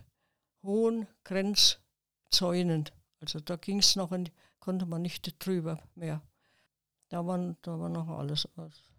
hohen 0.62 1.06
Grenzzäunen. 1.24 2.90
Also 3.20 3.40
da 3.40 3.56
ging 3.56 3.78
es 3.78 3.96
noch, 3.96 4.12
in, 4.12 4.28
konnte 4.58 4.84
man 4.84 5.00
nicht 5.00 5.42
drüber 5.44 5.82
mehr. 5.94 6.20
Da 7.08 7.26
war, 7.26 7.56
da 7.62 7.80
war 7.80 7.88
noch 7.88 8.08
alles 8.08 8.46
aus. 8.58 8.91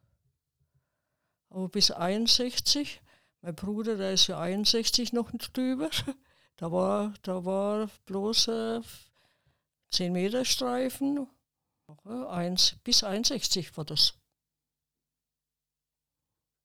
Aber 1.53 1.69
bis 1.69 1.91
61, 1.91 2.99
mein 3.41 3.53
Bruder, 3.53 3.95
der 3.95 4.13
ist 4.13 4.25
ja 4.25 4.39
61 4.39 5.13
noch 5.13 5.29
drüber, 5.29 5.91
da 6.55 6.71
war, 6.71 7.13
da 7.21 7.45
war 7.45 7.91
bloß 8.07 8.47
äh, 8.47 8.81
10 9.91 10.13
Meter 10.13 10.45
Streifen, 10.45 11.27
eins, 12.05 12.77
bis 12.83 13.03
61 13.03 13.77
war 13.77 13.85
das. 13.85 14.15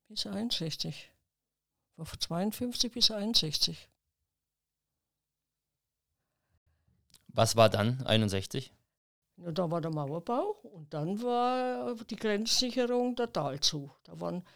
Bis 0.08 0.26
61. 0.26 1.10
Von 1.98 2.20
52 2.20 2.90
bis 2.90 3.10
61. 3.10 3.90
Was 7.26 7.56
war 7.56 7.68
dann 7.68 8.06
61? 8.06 8.72
Ja, 9.36 9.52
da 9.52 9.70
war 9.70 9.82
der 9.82 9.90
Mauerbau 9.90 10.52
und 10.62 10.94
dann 10.94 11.22
war 11.22 11.94
die 12.06 12.16
Grenzsicherung 12.16 13.16
der 13.16 13.30
Talzug. 13.30 14.02
Da 14.04 14.18
waren 14.18 14.46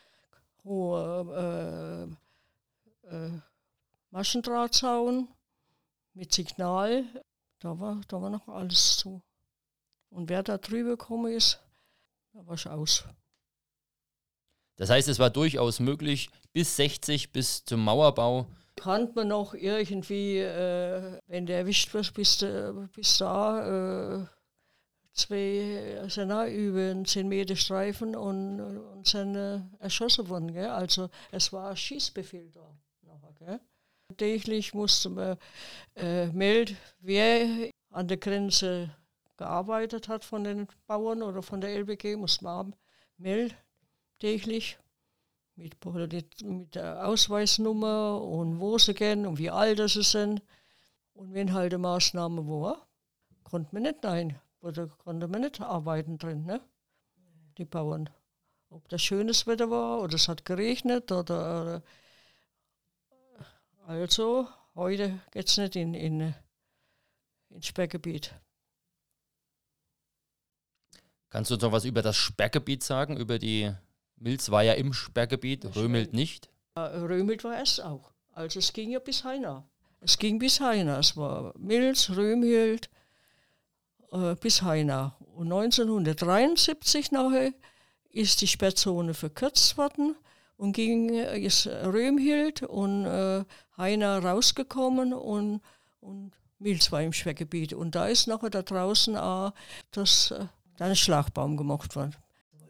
hohe 0.65 2.17
äh, 3.07 3.15
äh, 3.15 3.31
Maschendrahtzaun 4.11 5.29
mit 6.15 6.33
Signal. 6.33 7.05
Da 7.61 7.79
war, 7.79 8.01
da 8.09 8.21
war 8.21 8.31
noch 8.31 8.49
alles 8.49 8.97
zu. 8.97 9.23
Und 10.11 10.29
wer 10.29 10.43
da 10.43 10.59
drüber 10.59 10.91
gekommen 10.91 11.33
ist, 11.33 11.61
da 12.33 12.47
war 12.47 12.55
es 12.55 12.67
aus. 12.67 13.05
Das 14.77 14.91
heißt, 14.91 15.09
es 15.09 15.19
war 15.19 15.31
durchaus 15.31 15.81
möglich, 15.81 16.31
bis 16.53 16.77
60, 16.77 17.33
bis 17.33 17.65
zum 17.65 17.85
Mauerbau. 17.85 18.47
Kann 18.77 19.13
man 19.15 19.29
noch 19.29 19.55
irgendwie, 19.55 20.39
äh, 20.39 21.19
wenn 21.27 21.47
der 21.47 21.59
erwischt 21.59 21.95
wird, 21.95 22.13
bis, 22.15 22.43
äh, 22.43 22.73
bis 22.95 23.19
da. 23.19 24.29
Äh, 25.13 25.15
zwei 25.15 26.05
sind 26.09 26.33
auch 26.33 26.47
über 26.47 26.91
einen 26.91 27.05
10 27.05 27.29
Meter 27.29 27.57
Streifen 27.57 28.17
und, 28.17 28.61
und 28.61 29.07
sind 29.07 29.37
äh, 29.37 29.61
erschossen 29.79 30.29
worden. 30.29 30.53
Gell? 30.53 30.69
Also 30.69 31.11
es 31.31 31.53
war 31.53 31.71
ein 31.71 31.77
Schießbefehl 31.77 32.51
da. 32.51 32.75
Nachher, 33.03 33.33
gell? 33.39 33.61
Täglich 34.17 34.75
musste 34.75 35.11
man 35.11 35.39
äh, 35.97 36.27
melden, 36.27 36.77
wer 37.01 37.71
an 37.91 38.09
der 38.09 38.19
Grenze 38.19 38.95
gearbeitet 39.37 40.09
hat 40.09 40.25
von 40.25 40.45
den 40.45 40.69
Bauern 40.87 41.23
oder 41.23 41.43
von 41.43 41.61
der 41.61 41.71
LBG, 41.79 42.17
musste 42.17 42.45
man 42.45 42.75
melden, 43.17 43.57
täglich. 44.19 44.79
Mit, 45.55 45.77
mit 46.43 46.75
der 46.75 47.07
Ausweisnummer 47.07 48.23
und 48.23 48.59
wo 48.59 48.79
sie 48.79 48.95
gehen 48.95 49.27
und 49.27 49.39
wie 49.39 49.51
alt 49.51 49.79
sie 49.91 50.03
sind. 50.03 50.41
Und 51.13 51.35
wenn 51.35 51.53
halt 51.53 51.75
eine 51.75 51.83
Maßnahme 51.83 52.47
war, 52.49 52.87
konnte 53.45 53.69
man 53.73 53.83
nicht 53.83 54.03
nein 54.03 54.41
oder 54.63 54.89
konnte 54.89 55.29
man 55.29 55.43
nicht 55.43 55.61
arbeiten 55.61 56.19
drin, 56.19 56.45
ne? 56.45 56.61
die 57.59 57.65
Bauern. 57.65 58.09
Ob 58.71 58.89
das 58.89 59.03
schönes 59.03 59.47
Wetter 59.47 59.71
war 59.71 60.01
oder 60.01 60.15
es 60.15 60.29
hat 60.29 60.45
geregnet 60.45 61.13
oder. 61.13 61.83
also, 63.87 64.49
heute 64.75 65.21
geht 65.31 65.49
es 65.49 65.59
nicht 65.59 65.77
in, 65.77 65.93
in, 65.93 66.35
ins 67.51 67.67
Sperrgebiet. 67.67 68.35
Kannst 71.29 71.51
du 71.51 71.55
uns 71.55 71.63
noch 71.63 71.73
was 71.73 71.85
über 71.85 72.03
das 72.03 72.17
Sperrgebiet 72.17 72.83
sagen? 72.83 73.17
Über 73.17 73.39
die 73.39 73.73
Milz 74.17 74.51
war 74.51 74.63
ja 74.63 74.75
im 74.75 74.93
Sperrgebiet, 74.93 75.77
Römelt 75.77 76.13
nicht? 76.13 76.51
Römelt 76.77 77.45
war 77.45 77.61
es 77.61 77.81
auch. 77.81 78.13
Also 78.33 78.59
es 78.59 78.73
ging 78.73 78.91
ja 78.91 78.99
bis 78.99 79.25
Heina. 79.25 79.69
Es 80.01 80.19
ging 80.19 80.39
bis 80.39 80.61
Heina. 80.61 80.99
Es 80.99 81.17
war 81.17 81.53
Milz, 81.59 82.11
Römhild, 82.11 82.89
äh, 84.13 84.35
bis 84.35 84.63
Heina. 84.63 85.17
Und 85.35 85.53
1973 85.53 87.13
nachher 87.13 87.53
ist 88.11 88.41
die 88.41 88.47
Sperrzone 88.47 89.15
verkürzt 89.15 89.77
worden 89.79 90.15
und 90.57 90.73
ging, 90.75 91.09
ist 91.09 91.67
Römhild 91.67 92.63
und 92.63 93.07
äh, 93.07 93.45
Heina 93.77 94.19
rausgekommen 94.19 95.13
und, 95.13 95.61
und 96.01 96.33
Milz 96.59 96.93
war 96.93 97.03
im 97.03 97.13
Sperrgebiet. 97.13 97.73
Und 97.73 97.95
da 97.95 98.07
ist 98.07 98.27
nachher 98.29 98.51
da 98.51 98.63
draußen 98.63 99.17
auch 99.17 99.53
das, 99.91 100.31
äh, 100.31 100.47
ein 100.79 100.95
Schlagbaum 100.95 101.57
gemacht 101.57 101.97
worden. 101.97 102.15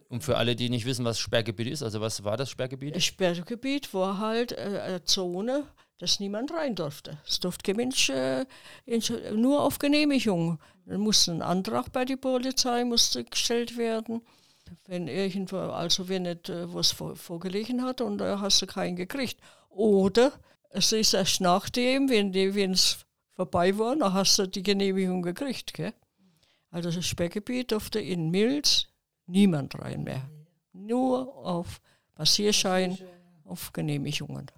Und 0.08 0.22
für 0.22 0.36
alle, 0.36 0.54
die 0.54 0.68
nicht 0.68 0.84
wissen, 0.84 1.04
was 1.04 1.18
Sperrgebiet 1.18 1.68
ist, 1.68 1.82
also 1.82 2.00
was 2.00 2.22
war 2.22 2.36
das 2.36 2.50
Sperrgebiet? 2.50 2.94
Das 2.94 3.04
Sperrgebiet 3.04 3.92
war 3.94 4.18
halt 4.18 4.52
äh, 4.52 4.80
eine 4.84 5.04
Zone, 5.04 5.66
dass 6.02 6.18
niemand 6.18 6.52
rein 6.52 6.74
durfte. 6.74 7.16
Es 7.24 7.38
durfte 7.38 7.62
kein 7.62 7.76
Mensch 7.76 8.10
äh, 8.10 8.44
nur 9.32 9.62
auf 9.62 9.78
Genehmigung. 9.78 10.58
Dann 10.84 11.00
musste 11.00 11.30
ein 11.30 11.42
Antrag 11.42 11.92
bei 11.92 12.04
der 12.04 12.16
Polizei 12.16 12.84
musste 12.84 13.22
gestellt 13.22 13.76
werden. 13.76 14.20
Wenn 14.88 15.06
irgendwo, 15.06 15.58
also 15.58 16.08
wenn 16.08 16.22
nicht 16.22 16.48
äh, 16.48 16.74
was 16.74 16.90
vor, 16.90 17.14
vorgelegen 17.14 17.84
hat 17.84 18.00
und 18.00 18.18
da 18.18 18.40
hast 18.40 18.60
du 18.60 18.66
keinen 18.66 18.96
gekriegt. 18.96 19.38
Oder 19.70 20.32
es 20.70 20.90
ist 20.90 21.14
erst 21.14 21.40
nachdem, 21.40 22.08
wenn 22.08 22.72
es 22.72 23.06
vorbei 23.30 23.78
war, 23.78 23.94
dann 23.94 24.12
hast 24.12 24.40
du 24.40 24.48
die 24.48 24.64
Genehmigung 24.64 25.22
gekriegt. 25.22 25.72
Gell? 25.72 25.94
Also 26.72 26.90
das 26.90 27.06
Sperrgebiet 27.06 27.70
durfte 27.70 28.00
in 28.00 28.30
Milz 28.32 28.88
niemand 29.26 29.78
rein 29.78 30.02
mehr. 30.02 30.28
Nur 30.72 31.36
auf 31.46 31.80
Passierschein, 32.16 32.98
auf 33.44 33.72
Genehmigungen. 33.72 34.50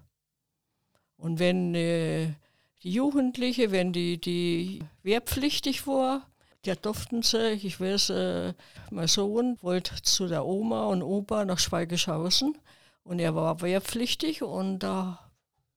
Und 1.17 1.39
wenn 1.39 1.75
äh, 1.75 2.35
die 2.83 2.93
Jugendliche, 2.93 3.71
wenn 3.71 3.93
die, 3.93 4.21
die 4.21 4.81
wehrpflichtig 5.03 5.87
war, 5.87 6.27
der 6.65 6.77
durften 6.77 7.23
sie, 7.23 7.53
ich 7.53 7.81
weiß, 7.81 8.11
äh, 8.11 8.55
mein 8.91 9.07
Sohn 9.07 9.59
wollte 9.63 10.03
zu 10.03 10.27
der 10.27 10.45
Oma 10.47 10.87
und 10.87 11.03
Opa 11.03 11.45
nach 11.45 11.59
Schweigeschausen 11.59 12.57
und 13.03 13.19
er 13.19 13.35
war 13.35 13.61
wehrpflichtig 13.61 14.43
und 14.43 14.79
da 14.81 15.31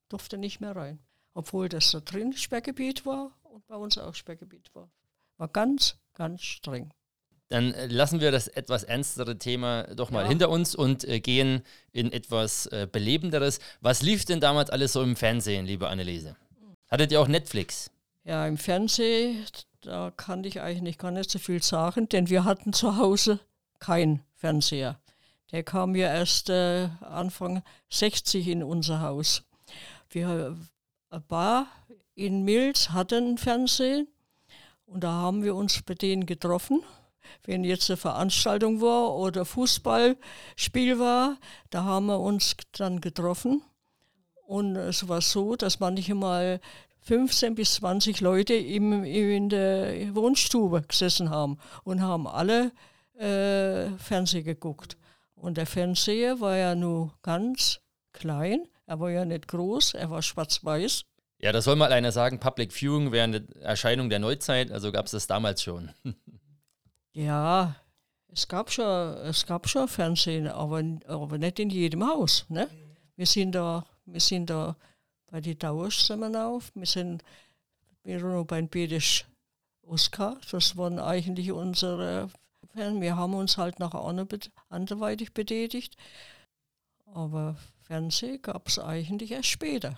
durfte 0.09 0.37
nicht 0.37 0.61
mehr 0.61 0.75
rein. 0.75 0.99
Obwohl 1.33 1.69
das 1.69 1.91
da 1.91 1.99
drin 1.99 2.33
Sperrgebiet 2.33 3.05
war 3.05 3.31
und 3.43 3.67
bei 3.67 3.75
uns 3.75 3.97
auch 3.97 4.15
Sperrgebiet 4.15 4.73
war. 4.73 4.89
War 5.37 5.49
ganz, 5.49 5.97
ganz 6.13 6.41
streng. 6.41 6.91
Dann 7.49 7.73
äh, 7.73 7.87
lassen 7.87 8.19
wir 8.19 8.31
das 8.31 8.47
etwas 8.47 8.83
ernstere 8.83 9.37
Thema 9.37 9.83
doch 9.95 10.11
mal 10.11 10.23
ja. 10.23 10.29
hinter 10.29 10.49
uns 10.49 10.75
und 10.75 11.07
äh, 11.07 11.19
gehen 11.19 11.61
in 11.91 12.11
etwas 12.11 12.65
äh, 12.67 12.87
Belebenderes. 12.91 13.59
Was 13.81 14.01
lief 14.01 14.25
denn 14.25 14.41
damals 14.41 14.69
alles 14.69 14.93
so 14.93 15.01
im 15.01 15.15
Fernsehen, 15.15 15.65
liebe 15.65 15.87
Anneliese? 15.87 16.35
Hattet 16.89 17.11
ihr 17.11 17.21
auch 17.21 17.27
Netflix? 17.27 17.91
Ja, 18.23 18.45
im 18.45 18.57
Fernsehen, 18.57 19.45
da 19.81 20.11
kann 20.11 20.43
ich 20.43 20.59
eigentlich 20.59 20.97
gar 20.97 21.11
nicht 21.11 21.29
so 21.29 21.39
viel 21.39 21.63
sagen, 21.63 22.09
denn 22.09 22.29
wir 22.29 22.43
hatten 22.43 22.73
zu 22.73 22.97
Hause 22.97 23.39
keinen 23.79 24.21
Fernseher. 24.35 24.99
Der 25.51 25.63
kam 25.63 25.95
ja 25.95 26.07
erst 26.13 26.49
äh, 26.49 26.89
Anfang 26.99 27.63
60 27.89 28.47
in 28.49 28.63
unser 28.63 28.99
Haus. 29.01 29.43
Wir, 30.09 30.57
ein 31.09 31.23
Bar 31.27 31.67
in 32.15 32.43
Milz 32.43 32.89
hatten 32.89 33.33
ein 33.33 33.37
Fernsehen 33.37 34.07
und 34.85 35.03
da 35.03 35.11
haben 35.11 35.43
wir 35.43 35.55
uns 35.55 35.81
bei 35.83 35.93
denen 35.93 36.25
getroffen. 36.25 36.83
Wenn 37.43 37.63
jetzt 37.63 37.89
eine 37.89 37.97
Veranstaltung 37.97 38.81
war 38.81 39.15
oder 39.15 39.45
Fußballspiel 39.45 40.99
war, 40.99 41.37
da 41.69 41.83
haben 41.83 42.07
wir 42.07 42.19
uns 42.19 42.55
dann 42.73 43.01
getroffen. 43.01 43.61
Und 44.45 44.75
es 44.75 45.07
war 45.07 45.21
so, 45.21 45.55
dass 45.55 45.79
manchmal 45.79 46.61
15 47.01 47.55
bis 47.55 47.75
20 47.75 48.21
Leute 48.21 48.53
im, 48.53 49.03
in 49.03 49.49
der 49.49 50.13
Wohnstube 50.15 50.81
gesessen 50.81 51.29
haben 51.29 51.57
und 51.83 52.01
haben 52.01 52.27
alle 52.27 52.71
äh, 53.17 53.89
Fernsehen 53.97 54.43
geguckt. 54.43 54.97
Und 55.35 55.57
der 55.57 55.67
Fernseher 55.67 56.39
war 56.41 56.57
ja 56.57 56.75
nur 56.75 57.13
ganz 57.21 57.79
klein, 58.11 58.67
er 58.85 58.99
war 58.99 59.11
ja 59.11 59.23
nicht 59.23 59.47
groß, 59.47 59.93
er 59.93 60.09
war 60.09 60.21
schwarz-weiß. 60.21 61.03
Ja, 61.39 61.51
das 61.51 61.65
soll 61.65 61.75
mal 61.75 61.93
einer 61.93 62.11
sagen, 62.11 62.39
Public 62.39 62.73
Viewing 62.73 63.11
während 63.11 63.35
der 63.35 63.61
Erscheinung 63.61 64.09
der 64.09 64.19
Neuzeit, 64.19 64.71
also 64.71 64.91
gab 64.91 65.05
es 65.05 65.11
das 65.11 65.27
damals 65.27 65.61
schon. 65.61 65.91
ja, 67.17 67.75
es 68.27 68.47
gab 68.47 68.71
schon, 68.71 68.85
es 68.85 69.45
gab 69.45 69.67
schon 69.67 69.87
Fernsehen, 69.87 70.47
aber, 70.47 70.83
aber 71.07 71.37
nicht 71.39 71.59
in 71.59 71.71
jedem 71.71 72.07
Haus. 72.07 72.45
Ne? 72.47 72.69
Wir 73.15 73.25
sind 73.25 73.53
da, 73.53 73.85
wir 74.05 74.19
sind 74.19 74.51
da 74.51 74.75
bei 75.31 75.41
den 75.41 75.57
Dauerstämmen 75.57 76.35
auf, 76.35 76.71
wir 76.75 76.85
sind 76.85 77.23
wir 78.03 78.19
noch 78.19 78.45
beim 78.45 78.69
Bedisch 78.69 79.25
Oskar, 79.81 80.37
das 80.51 80.77
waren 80.77 80.99
eigentlich 80.99 81.51
unsere 81.51 82.29
Fernsehen. 82.73 83.01
Wir 83.01 83.15
haben 83.15 83.33
uns 83.33 83.57
halt 83.57 83.79
nachher 83.79 84.03
anderweitig 84.69 85.33
betätigt, 85.33 85.97
aber 87.05 87.55
Fernsehen 87.81 88.41
gab 88.43 88.67
es 88.67 88.77
eigentlich 88.77 89.31
erst 89.31 89.49
später. 89.49 89.97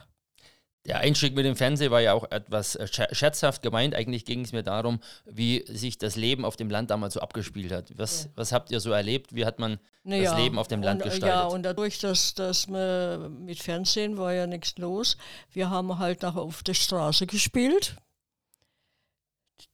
Der 0.89 1.01
Einstieg 1.01 1.35
mit 1.35 1.45
dem 1.45 1.55
Fernsehen 1.55 1.91
war 1.91 2.01
ja 2.01 2.13
auch 2.13 2.31
etwas 2.31 2.75
äh, 2.75 2.87
scherzhaft 2.87 3.61
gemeint. 3.61 3.93
Eigentlich 3.93 4.25
ging 4.25 4.41
es 4.41 4.53
mir 4.53 4.63
darum, 4.63 4.99
wie 5.25 5.63
sich 5.67 5.99
das 5.99 6.15
Leben 6.15 6.43
auf 6.43 6.55
dem 6.55 6.71
Land 6.71 6.89
damals 6.89 7.13
so 7.13 7.19
abgespielt 7.19 7.71
hat. 7.71 7.95
Was, 7.95 8.23
ja. 8.23 8.31
was 8.35 8.51
habt 8.51 8.71
ihr 8.71 8.79
so 8.79 8.91
erlebt? 8.91 9.35
Wie 9.35 9.45
hat 9.45 9.59
man 9.59 9.79
naja, 10.03 10.31
das 10.31 10.39
Leben 10.39 10.57
auf 10.57 10.67
dem 10.67 10.81
Land 10.81 11.03
und, 11.03 11.11
gestaltet? 11.11 11.37
Ja, 11.37 11.43
und 11.43 11.61
dadurch, 11.61 11.99
dass, 11.99 12.33
dass 12.33 12.67
wir 12.67 13.29
mit 13.29 13.59
Fernsehen 13.59 14.17
war 14.17 14.33
ja 14.33 14.47
nichts 14.47 14.79
los. 14.79 15.15
Wir 15.51 15.69
haben 15.69 15.99
halt 15.99 16.23
nachher 16.23 16.41
auf 16.41 16.63
der 16.63 16.73
Straße 16.73 17.27
gespielt. 17.27 17.95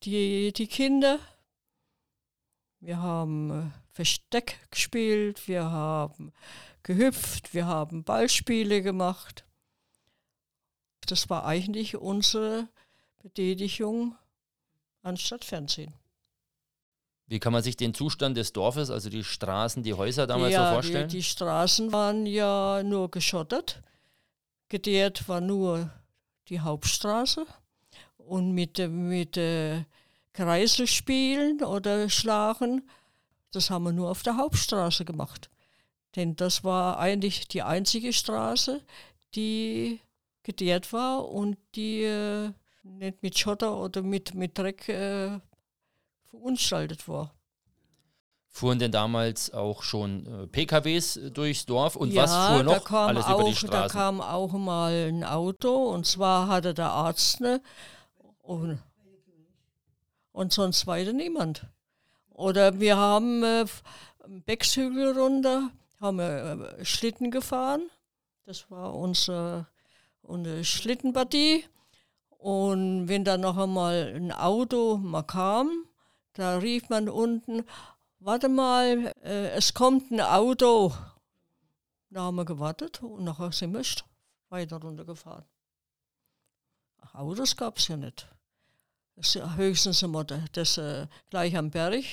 Die, 0.03 0.51
die 0.51 0.67
Kinder. 0.67 1.19
Wir 2.81 3.01
haben 3.01 3.51
äh, 3.51 3.93
Versteck 3.93 4.60
gespielt, 4.69 5.48
wir 5.48 5.63
haben 5.72 6.34
gehüpft, 6.84 7.53
wir 7.53 7.67
haben 7.67 8.03
Ballspiele 8.03 8.81
gemacht. 8.81 9.45
Das 11.06 11.30
war 11.30 11.46
eigentlich 11.46 11.96
unsere 11.96 12.68
Betätigung 13.22 14.16
anstatt 15.02 15.46
Fernsehen. 15.46 15.94
Wie 17.28 17.40
kann 17.40 17.54
man 17.54 17.64
sich 17.64 17.76
den 17.76 17.94
Zustand 17.94 18.38
des 18.38 18.54
Dorfes, 18.54 18.92
also 18.92 19.10
die 19.10 19.24
Straßen, 19.24 19.82
die 19.82 19.96
Häuser 19.96 20.28
damals 20.28 20.54
ja, 20.54 20.68
so 20.68 20.74
vorstellen? 20.74 21.10
Die, 21.10 21.18
die 21.18 21.24
Straßen 21.24 21.92
waren 21.92 22.26
ja 22.28 22.84
nur 22.84 23.10
geschottert. 23.10 23.82
Geteert 24.70 25.28
war 25.28 25.41
nur 25.41 25.89
die 26.50 26.60
Hauptstraße. 26.60 27.48
Und 28.18 28.52
mit, 28.52 28.78
mit 28.78 29.38
äh, 29.38 29.86
Kreiselspielen 30.34 31.63
oder 31.63 32.10
Schlagen, 32.10 32.88
das 33.52 33.70
haben 33.70 33.86
wir 33.86 33.91
nur 33.91 34.12
auf 34.12 34.22
der 34.22 34.38
Hauptstraße 34.38 35.06
gemacht. 35.06 35.50
Denn 36.15 36.36
das 36.36 36.63
war 36.63 37.00
eigentlich 37.00 37.48
die 37.48 37.62
einzige 37.62 38.13
Straße, 38.13 38.82
die 39.34 40.00
geteert 40.45 40.93
war 40.93 41.27
und 41.27 41.58
die 41.75 42.03
äh, 42.03 42.51
nicht 42.84 43.21
mit 43.21 43.38
Schotter 43.38 43.77
oder 43.77 44.01
mit, 44.01 44.34
mit 44.34 44.58
Dreck 44.58 44.88
äh, 44.88 45.39
verunstaltet 46.23 47.08
war. 47.08 47.34
Fuhren 48.47 48.79
denn 48.79 48.91
damals 48.91 49.53
auch 49.53 49.84
schon 49.84 50.25
äh, 50.25 50.47
PKWs 50.47 51.19
durchs 51.34 51.65
Dorf 51.65 51.97
und 51.97 52.12
ja, 52.13 52.23
was 52.23 52.31
fuhr 52.31 52.63
noch 52.63 52.89
alles 52.91 53.25
auch, 53.25 53.39
über 53.39 53.49
die 53.49 53.55
Straßen? 53.55 53.71
Da 53.71 53.88
kam 53.88 54.21
auch 54.21 54.53
mal 54.53 55.10
ein 55.10 55.25
Auto 55.25 55.89
und 55.89 56.05
zwar 56.05 56.47
hatte 56.47 56.73
der 56.73 56.91
Arzt 56.91 57.41
ne, 57.41 57.62
und, 58.41 58.79
und 60.31 60.53
sonst 60.53 60.88
weiter 60.88 61.12
niemand. 61.12 61.65
Oder 62.29 62.79
wir 62.79 62.95
haben 62.95 63.43
äh, 63.43 63.65
Beckshügel 64.45 65.17
runter, 65.17 65.71
haben 65.99 66.17
wir 66.17 66.77
äh, 66.79 66.86
Schlitten 66.86 67.31
gefahren. 67.31 67.89
Das 68.45 68.69
war 68.69 68.93
unser 68.93 69.67
und 70.26 70.48
eine 70.48 70.64
Schlittenpartie. 70.64 71.66
Und 72.30 73.08
wenn 73.08 73.24
dann 73.24 73.42
noch 73.42 73.58
einmal 73.58 74.14
ein 74.16 74.32
Auto 74.32 74.98
mal 74.98 75.24
kam, 75.24 75.86
da 76.34 76.58
rief 76.58 76.90
man 76.90 77.10
unten, 77.10 77.64
warte 78.20 78.50
mal, 78.50 79.14
äh, 79.24 79.50
es 79.52 79.74
kommt 79.74 80.12
ein 80.12 80.22
Auto. 80.22 80.94
Da 82.10 82.22
haben 82.22 82.36
wir 82.36 82.46
gewartet 82.46 83.02
und 83.02 83.24
nachher 83.24 83.52
sind 83.52 83.74
wir 83.74 83.84
weiter 84.50 84.78
runtergefahren. 84.78 85.46
Autos 87.14 87.56
gab 87.56 87.78
es 87.78 87.88
ja 87.88 87.98
nicht. 87.98 88.28
Höchstens 89.56 90.04
immer 90.04 90.26
das 90.26 90.78
äh, 90.78 91.08
gleich 91.30 91.56
am 91.56 91.72
Berg 91.72 92.04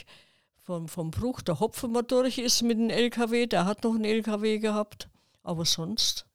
vom, 0.61 0.87
vom 0.87 1.11
Bruch 1.11 1.41
der 1.41 1.59
Hopfen 1.59 1.91
mal 1.91 2.03
durch 2.03 2.39
ist 2.39 2.63
mit 2.63 2.79
dem 2.79 2.89
LKW. 2.89 3.47
Der 3.47 3.67
hat 3.67 3.83
noch 3.83 3.95
einen 3.95 4.05
LKW 4.05 4.61
gehabt. 4.61 5.09
Aber 5.43 5.65
sonst 5.65 6.27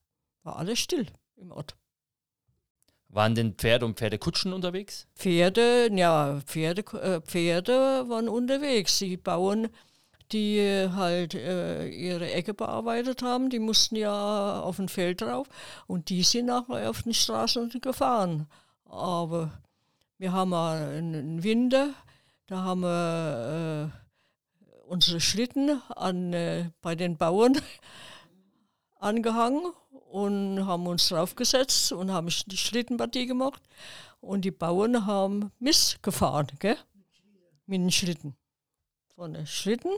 war 0.44 0.58
alles 0.58 0.80
still 0.80 1.08
im 1.38 1.52
Ort. 1.52 1.76
Waren 3.10 3.36
denn 3.36 3.54
Pferde 3.54 3.86
und 3.86 3.98
Pferdekutschen 3.98 4.54
unterwegs? 4.54 5.08
Pferde, 5.16 5.90
ja, 5.94 6.42
Pferde, 6.46 6.82
äh, 7.00 7.22
Pferde 7.22 8.06
waren 8.10 8.28
unterwegs. 8.28 9.00
Die 9.00 9.16
Bauern, 9.16 9.70
die 10.34 10.88
halt 10.94 11.34
äh, 11.34 11.88
ihre 11.88 12.32
Ecke 12.32 12.54
bearbeitet 12.54 13.24
haben, 13.24 13.50
die 13.50 13.60
mussten 13.60 13.96
ja 13.96 14.60
auf 14.60 14.78
ein 14.78 14.90
Feld 14.90 15.22
drauf 15.22 15.48
und 15.88 16.10
die 16.10 16.24
sind 16.24 16.48
nachher 16.48 16.90
auf 16.90 17.04
den 17.04 17.14
Straßen 17.14 17.70
gefahren. 17.82 18.48
Aber 18.84 19.62
wir 20.18 20.34
haben 20.34 20.54
einen 20.54 21.44
Winter, 21.44 21.94
da 22.48 22.64
haben 22.64 22.82
wir 22.82 23.92
äh, 23.94 24.88
unsere 24.88 25.22
Schlitten 25.22 25.82
an, 25.96 26.34
äh, 26.34 26.72
bei 26.82 26.96
den 26.96 27.18
Bauern 27.18 27.58
angehangen 29.00 29.64
und 30.12 30.66
haben 30.66 30.88
uns 30.88 31.10
draufgesetzt 31.10 31.92
und 31.92 32.12
haben 32.12 32.30
die 32.48 32.58
Schlittenpartie 32.58 33.26
gemacht. 33.26 33.62
Und 34.20 34.46
die 34.46 34.52
Bauern 34.52 35.06
haben 35.06 35.52
Mist 35.60 36.02
gefahren, 36.02 36.48
gell? 36.60 36.78
Mit 37.66 37.82
den 37.82 37.92
Schlitten. 37.92 38.36
Vorne 39.16 39.46
Schlitten 39.46 39.92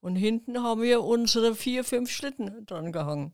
und 0.00 0.16
hinten 0.16 0.62
haben 0.62 0.82
wir 0.82 1.02
unsere 1.02 1.54
vier, 1.54 1.84
fünf 1.84 2.10
Schlitten 2.10 2.64
dran 2.66 2.92
gehangen. 2.92 3.32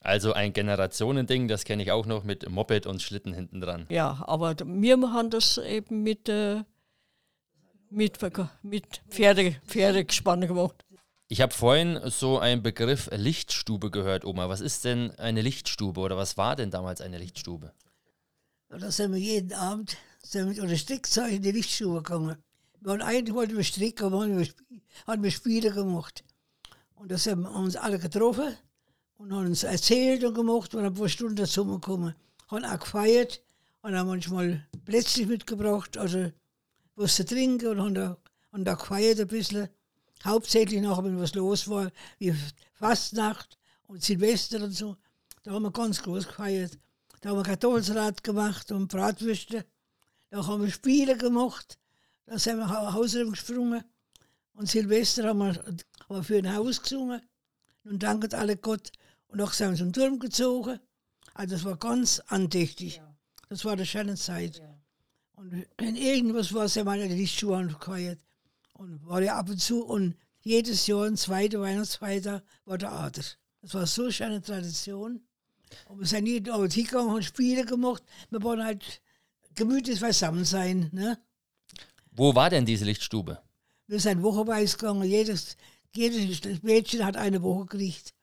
Also 0.00 0.32
ein 0.32 0.52
Generationending, 0.52 1.48
das 1.48 1.64
kenne 1.64 1.82
ich 1.82 1.90
auch 1.90 2.06
noch 2.06 2.22
mit 2.22 2.48
Moped 2.48 2.86
und 2.86 3.02
Schlitten 3.02 3.32
hinten 3.32 3.60
dran. 3.60 3.86
Ja, 3.88 4.22
aber 4.26 4.54
wir 4.64 4.96
haben 5.12 5.30
das 5.30 5.58
eben 5.58 6.02
mit, 6.02 6.28
äh, 6.28 6.62
mit, 7.90 8.18
mit 8.62 9.02
Pferde, 9.08 9.56
Pferdegespanne 9.66 10.46
gemacht. 10.46 10.84
Ich 11.30 11.42
habe 11.42 11.52
vorhin 11.52 12.00
so 12.06 12.38
einen 12.38 12.62
Begriff 12.62 13.10
Lichtstube 13.12 13.90
gehört, 13.90 14.24
Oma. 14.24 14.48
Was 14.48 14.62
ist 14.62 14.86
denn 14.86 15.10
eine 15.18 15.42
Lichtstube 15.42 16.00
oder 16.00 16.16
was 16.16 16.38
war 16.38 16.56
denn 16.56 16.70
damals 16.70 17.02
eine 17.02 17.18
Lichtstube? 17.18 17.74
Da 18.70 18.90
sind 18.90 19.12
wir 19.12 19.18
jeden 19.18 19.52
Abend 19.52 19.98
mit 20.32 20.58
unserer 20.58 20.78
Strickzeug 20.78 21.32
in 21.32 21.42
die 21.42 21.52
Lichtstube. 21.52 22.02
Wir 22.08 22.38
waren 22.80 23.02
eigentlich 23.02 23.34
wollten 23.34 23.58
wir 23.58 23.64
stricken, 23.64 24.06
aber 24.06 24.20
haben 24.20 25.22
wir 25.22 25.30
Spiele 25.30 25.70
gemacht. 25.70 26.24
Und 26.94 27.12
da 27.12 27.18
haben 27.18 27.42
wir 27.42 27.50
uns 27.50 27.76
alle 27.76 27.98
getroffen 27.98 28.56
und 29.18 29.30
haben 29.30 29.48
uns 29.48 29.64
erzählt 29.64 30.24
und 30.24 30.32
gemacht 30.32 30.74
und 30.74 30.86
ein 30.86 30.94
paar 30.94 31.10
Stunden 31.10 31.36
zusammengekommen. 31.36 32.14
Haben 32.50 32.64
auch 32.64 32.78
gefeiert 32.78 33.42
und 33.82 33.94
haben 33.94 34.08
manchmal 34.08 34.66
plötzlich 34.86 35.26
mitgebracht, 35.26 35.98
also 35.98 36.32
was 36.96 37.16
zu 37.16 37.26
trinken 37.26 37.66
und 37.66 37.80
haben 37.82 37.94
da, 37.94 38.16
haben 38.50 38.64
da 38.64 38.74
gefeiert 38.74 39.20
ein 39.20 39.28
bisschen 39.28 39.68
hauptsächlich 40.24 40.80
noch, 40.80 41.02
wenn 41.02 41.20
was 41.20 41.34
los 41.34 41.68
war, 41.68 41.90
wie 42.18 42.34
Fastnacht 42.74 43.58
und 43.86 44.02
Silvester 44.02 44.62
und 44.62 44.72
so. 44.72 44.96
Da 45.42 45.52
haben 45.52 45.62
wir 45.62 45.72
ganz 45.72 46.02
groß 46.02 46.26
gefeiert. 46.26 46.78
Da 47.20 47.30
haben 47.30 47.38
wir 47.38 47.42
Kartoffelsalat 47.44 48.22
gemacht 48.22 48.70
und 48.70 48.88
Bratwürste. 48.88 49.64
Da 50.30 50.46
haben 50.46 50.62
wir 50.62 50.70
Spiele 50.70 51.16
gemacht. 51.16 51.78
Da 52.26 52.38
sind 52.38 52.58
wir 52.58 52.68
Hausraum 52.68 53.30
gesprungen. 53.30 53.82
Und 54.52 54.68
Silvester 54.68 55.28
haben 55.28 55.38
wir, 55.38 55.54
haben 55.54 55.76
wir 56.08 56.22
für 56.22 56.38
ein 56.38 56.54
Haus 56.54 56.82
gesungen 56.82 57.22
und 57.84 58.02
danket 58.02 58.34
alle 58.34 58.56
Gott. 58.56 58.92
Und 59.28 59.40
auch 59.40 59.52
sind 59.52 59.70
wir 59.70 59.76
zum 59.76 59.92
Turm 59.92 60.18
gezogen. 60.18 60.80
Also 61.34 61.54
das 61.54 61.64
war 61.64 61.76
ganz 61.76 62.20
andächtig. 62.26 62.96
Ja. 62.96 63.16
Das 63.48 63.64
war 63.64 63.72
eine 63.72 63.86
schöne 63.86 64.16
Zeit. 64.16 64.58
Ja. 64.58 64.78
Und 65.36 65.66
wenn 65.78 65.96
irgendwas 65.96 66.52
war, 66.52 66.68
sind 66.68 66.86
meine 66.86 67.06
Lichtschuhe 67.06 67.56
angefeiert. 67.56 68.18
Und 68.78 69.04
war 69.04 69.20
ja 69.20 69.36
ab 69.36 69.50
und 69.50 69.60
zu 69.60 69.84
und 69.84 70.14
jedes 70.40 70.86
Jahr 70.86 71.04
ein 71.04 71.16
zweiter 71.16 71.60
Weihnachtsfeiertag 71.60 72.44
war 72.64 72.78
der 72.78 72.92
Ader. 72.92 73.24
Das 73.60 73.74
war 73.74 73.86
so 73.86 74.08
eine 74.24 74.40
Tradition. 74.40 75.20
Und 75.88 75.98
wir 75.98 76.06
sind 76.06 76.24
nie 76.24 76.40
dort 76.40 76.72
hingegangen, 76.72 77.10
haben 77.10 77.22
Spiele 77.22 77.66
gemacht. 77.66 78.04
Wir 78.30 78.42
waren 78.42 78.64
halt 78.64 79.02
gemütlich 79.56 80.00
beisammen 80.00 80.44
sein. 80.44 80.90
Ne? 80.92 81.18
Wo 82.12 82.36
war 82.36 82.50
denn 82.50 82.64
diese 82.64 82.84
Lichtstube? 82.84 83.42
Wir 83.88 83.98
sind 83.98 84.22
wochenweise 84.22 84.76
gegangen. 84.76 85.02
Jedes, 85.02 85.56
jedes 85.92 86.62
Mädchen 86.62 87.04
hat 87.04 87.16
eine 87.16 87.42
Woche 87.42 87.66
gekriegt. 87.66 88.14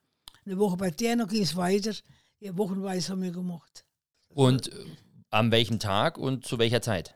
Eine 0.46 0.58
Woche 0.58 0.78
bei 0.78 0.89
der, 0.89 1.18
noch 1.18 1.28
ging 1.28 1.44
es 1.44 1.58
weiter. 1.58 1.94
Ja, 2.39 2.56
wochenweise 2.58 3.12
haben 3.12 3.24
wir 3.24 3.32
gemacht. 3.32 3.86
Und 4.30 4.72
äh, 4.72 4.86
an 5.32 5.52
welchem 5.52 5.80
Tag 5.80 6.18
und 6.18 6.46
zu 6.46 6.60
welcher 6.60 6.82
Zeit? 6.82 7.15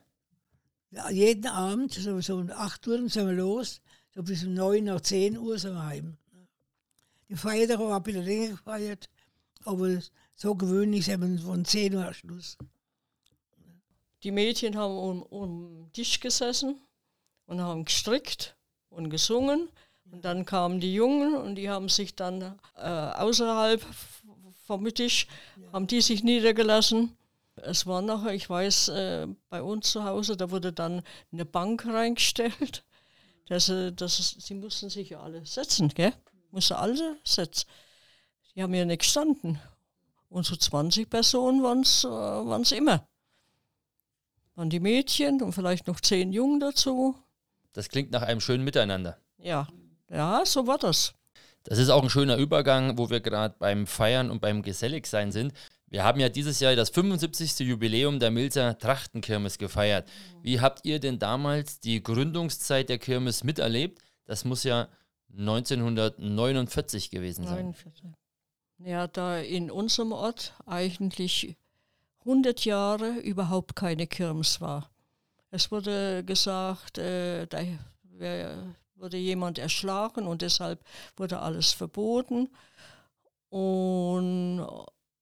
Jeden 1.12 1.48
Abend, 1.48 1.94
so, 1.94 2.20
so 2.20 2.38
um 2.38 2.50
8 2.50 2.88
Uhr 2.88 3.10
sind 3.10 3.28
wir 3.28 3.34
los. 3.34 3.82
So 4.16 4.24
bis 4.24 4.44
um 4.44 4.54
9 4.54 4.84
nach 4.84 5.02
10 5.02 5.38
Uhr 5.38 5.60
sind 5.60 5.74
wir 5.74 5.86
heim. 5.86 6.18
Die 7.30 7.36
Feiertage 7.36 7.80
haben 7.80 7.90
wir 7.90 7.96
ein 7.96 8.04
bisschen 8.04 8.26
länger 8.26 8.50
gefeiert. 8.50 9.10
Aber 9.66 10.00
so 10.36 10.56
gewöhnlich 10.56 11.06
sind 11.06 11.22
wir 11.22 11.44
von 11.44 11.64
10 11.64 11.94
Uhr 11.94 12.14
Schluss. 12.14 12.58
Die 14.24 14.32
Mädchen 14.32 14.76
haben 14.76 14.98
um, 14.98 15.24
um 15.24 15.84
den 15.84 15.94
Tisch 15.94 16.20
gesessen 16.20 16.82
und 17.46 17.62
haben 17.62 17.86
gestrickt 17.86 18.58
und 18.90 19.10
gesungen. 19.10 19.70
Und 20.12 20.26
dann 20.26 20.46
kamen 20.46 20.80
die 20.80 20.94
Jungen 20.94 21.36
und 21.36 21.56
die 21.56 21.70
haben 21.70 21.88
sich 21.88 22.16
dann 22.16 22.60
äh, 22.76 22.82
außerhalb 22.82 23.86
vom 24.66 24.86
Tisch, 24.94 25.28
ja. 25.56 25.72
haben 25.72 25.88
die 25.88 26.02
sich 26.02 26.24
niedergelassen. 26.24 27.16
Es 27.64 27.86
war 27.86 28.02
nachher, 28.02 28.34
ich 28.34 28.50
weiß, 28.50 28.90
äh, 28.90 29.28
bei 29.50 29.62
uns 29.62 29.92
zu 29.92 30.04
Hause, 30.04 30.38
da 30.38 30.52
wurde 30.52 30.74
dann 30.74 31.02
eine 31.32 31.46
Bank 31.46 31.86
reingestellt. 31.86 32.84
Das, 33.48 33.72
das, 33.96 34.36
sie 34.38 34.54
mussten 34.54 34.92
sich 34.92 35.10
ja 35.10 35.22
alle 35.22 35.44
setzen, 35.44 35.90
gell? 35.90 36.14
Mussten 36.52 36.76
alle 36.76 37.18
setzen. 37.24 37.68
Die 38.54 38.62
haben 38.62 38.74
ja 38.74 38.86
nicht 38.86 39.02
gestanden. 39.02 39.60
Und 40.30 40.46
so 40.46 40.56
20 40.56 41.10
Personen 41.10 41.64
waren 41.64 41.82
es 41.82 42.04
äh, 42.74 42.78
immer. 42.78 43.08
Waren 44.54 44.70
die 44.70 44.80
Mädchen 44.80 45.42
und 45.42 45.54
vielleicht 45.54 45.88
noch 45.88 46.00
zehn 46.00 46.32
Jungen 46.32 46.60
dazu. 46.60 47.16
Das 47.74 47.90
klingt 47.90 48.12
nach 48.12 48.22
einem 48.22 48.42
schönen 48.42 48.64
Miteinander. 48.64 49.18
Ja, 49.38 49.68
ja, 50.12 50.46
so 50.46 50.68
war 50.68 50.78
das. 50.78 51.14
Das 51.64 51.78
ist 51.78 51.90
auch 51.90 52.04
ein 52.04 52.10
schöner 52.10 52.38
Übergang, 52.38 52.98
wo 52.98 53.10
wir 53.10 53.20
gerade 53.20 53.56
beim 53.58 53.88
Feiern 53.88 54.32
und 54.32 54.42
beim 54.42 54.62
Geselligsein 54.62 55.32
sind. 55.32 55.54
Wir 55.90 56.04
haben 56.04 56.20
ja 56.20 56.30
dieses 56.30 56.60
Jahr 56.60 56.76
das 56.76 56.90
75. 56.92 57.60
Jubiläum 57.60 58.20
der 58.20 58.30
Milzer 58.30 58.78
Trachtenkirmes 58.78 59.58
gefeiert. 59.58 60.08
Wie 60.44 60.62
habt 60.62 60.86
ihr 60.86 61.00
denn 61.00 61.18
damals 61.18 61.80
die 61.80 62.04
Gründungszeit 62.04 62.90
der 62.90 63.00
Kirmes 63.00 63.44
miterlebt? 63.44 64.00
Das 64.26 64.46
muss 64.46 64.64
ja 64.64 64.88
1949 65.36 67.10
gewesen 67.10 67.46
sein. 67.46 67.74
49. 67.74 68.06
Ja, 68.80 69.08
da 69.08 69.40
in 69.40 69.72
unserem 69.72 70.12
Ort 70.12 70.54
eigentlich 70.66 71.58
100 72.20 72.66
Jahre 72.66 73.18
überhaupt 73.20 73.76
keine 73.76 74.06
Kirmes 74.08 74.62
war. 74.62 74.92
Es 75.52 75.72
wurde 75.72 76.24
gesagt, 76.24 77.00
äh, 77.00 77.48
da 77.48 77.60
wurde 78.96 79.18
jemand 79.18 79.58
erschlagen 79.58 80.28
und 80.28 80.44
deshalb 80.44 80.84
wurde 81.18 81.40
alles 81.40 81.72
verboten. 81.72 82.50
Und 83.50 84.68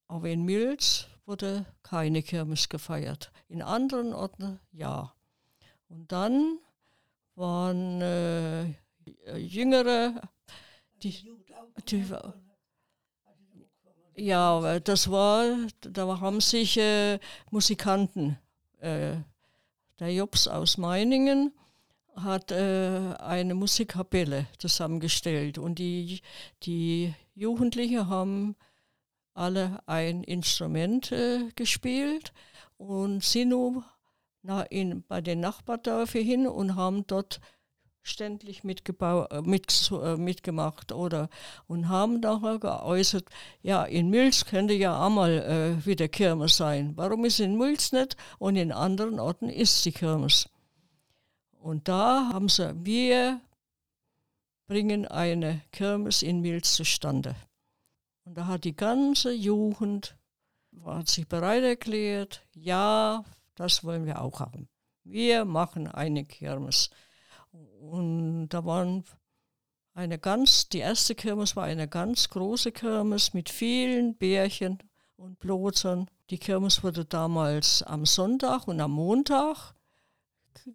auch 0.08 0.24
in 0.24 0.44
Milz 0.44 1.08
wurde 1.26 1.66
keine 1.84 2.24
Kirmes 2.24 2.70
gefeiert. 2.70 3.32
In 3.50 3.62
anderen 3.62 4.14
Orten 4.14 4.60
ja. 4.72 5.14
Und 5.90 6.12
dann 6.12 6.60
waren 7.36 8.02
äh, 8.02 8.66
Jüngere, 9.38 10.22
die, 11.04 11.32
die, 11.90 12.06
ja, 14.16 14.80
das 14.80 15.12
war, 15.12 15.46
da 15.82 16.20
haben 16.20 16.42
sich 16.42 16.78
äh, 16.78 17.20
Musikanten, 17.52 18.38
äh, 18.80 19.18
der 20.00 20.14
Jobs 20.14 20.48
aus 20.48 20.78
Meiningen 20.78 21.54
hat 22.16 22.52
äh, 22.52 23.14
eine 23.20 23.54
Musikkapelle 23.54 24.48
zusammengestellt 24.58 25.58
und 25.58 25.80
die, 25.80 26.22
die 26.64 27.14
Jugendlichen 27.36 28.08
haben 28.08 28.56
alle 29.38 29.80
ein 29.86 30.24
Instrument 30.24 31.12
äh, 31.12 31.50
gespielt 31.56 32.34
und 32.78 33.24
sind 33.24 33.50
nun 33.50 33.84
in, 34.70 35.04
bei 35.08 35.22
den 35.22 35.42
Nachbardörfern 35.42 36.24
hin 36.24 36.48
und 36.48 36.76
haben 36.76 37.06
dort 37.08 37.42
ständig 38.08 38.64
äh, 38.64 39.42
mit, 39.44 39.92
äh, 39.92 40.16
mitgemacht 40.16 40.92
oder 40.92 41.30
und 41.68 41.90
haben 41.90 42.20
nachher 42.20 42.60
geäußert, 42.60 43.26
ja, 43.62 43.84
in 43.84 44.10
Milz 44.10 44.46
könnte 44.46 44.74
ja 44.74 45.06
auch 45.06 45.10
mal 45.10 45.32
äh, 45.32 45.86
wieder 45.86 46.08
Kirmes 46.08 46.58
sein. 46.58 46.94
Warum 46.96 47.26
ist 47.26 47.40
in 47.40 47.58
Milz 47.58 47.92
nicht 47.92 48.16
und 48.40 48.56
in 48.56 48.72
anderen 48.72 49.20
Orten 49.20 49.50
ist 49.50 49.84
die 49.86 49.92
Kirmes? 49.92 50.50
Und 51.60 51.88
da 51.88 52.30
haben 52.32 52.50
sie, 52.50 52.74
wir 52.86 53.42
bringen 54.68 55.06
eine 55.06 55.62
Kirmes 55.72 56.24
in 56.24 56.42
Milz 56.42 56.76
zustande. 56.76 57.36
Und 58.28 58.38
da 58.38 58.48
hat 58.48 58.66
die 58.66 58.76
ganze 58.76 59.32
Jugend 59.32 60.18
hat 60.84 61.08
sich 61.08 61.30
bereit 61.30 61.64
erklärt, 61.64 62.46
ja, 62.54 63.24
das 63.56 63.86
wollen 63.86 64.06
wir 64.06 64.22
auch 64.22 64.42
haben. 64.42 64.68
Wir 65.06 65.46
machen 65.46 65.88
eine 65.88 66.26
Kirmes. 66.26 66.90
Und 67.80 68.50
da 68.50 68.66
waren 68.66 69.06
eine 69.94 70.20
ganz, 70.20 70.68
die 70.68 70.80
erste 70.80 71.16
Kirmes 71.16 71.56
war 71.56 71.64
eine 71.64 71.88
ganz 71.88 72.28
große 72.28 72.74
Kirmes 72.74 73.34
mit 73.34 73.50
vielen 73.50 74.18
Bärchen 74.18 74.80
und 75.16 75.40
Blotern. 75.40 76.12
Die 76.30 76.38
Kirmes 76.38 76.84
wurde 76.84 77.06
damals 77.06 77.82
am 77.82 78.06
Sonntag 78.06 78.68
und 78.68 78.82
am 78.82 78.92
Montag 78.92 79.74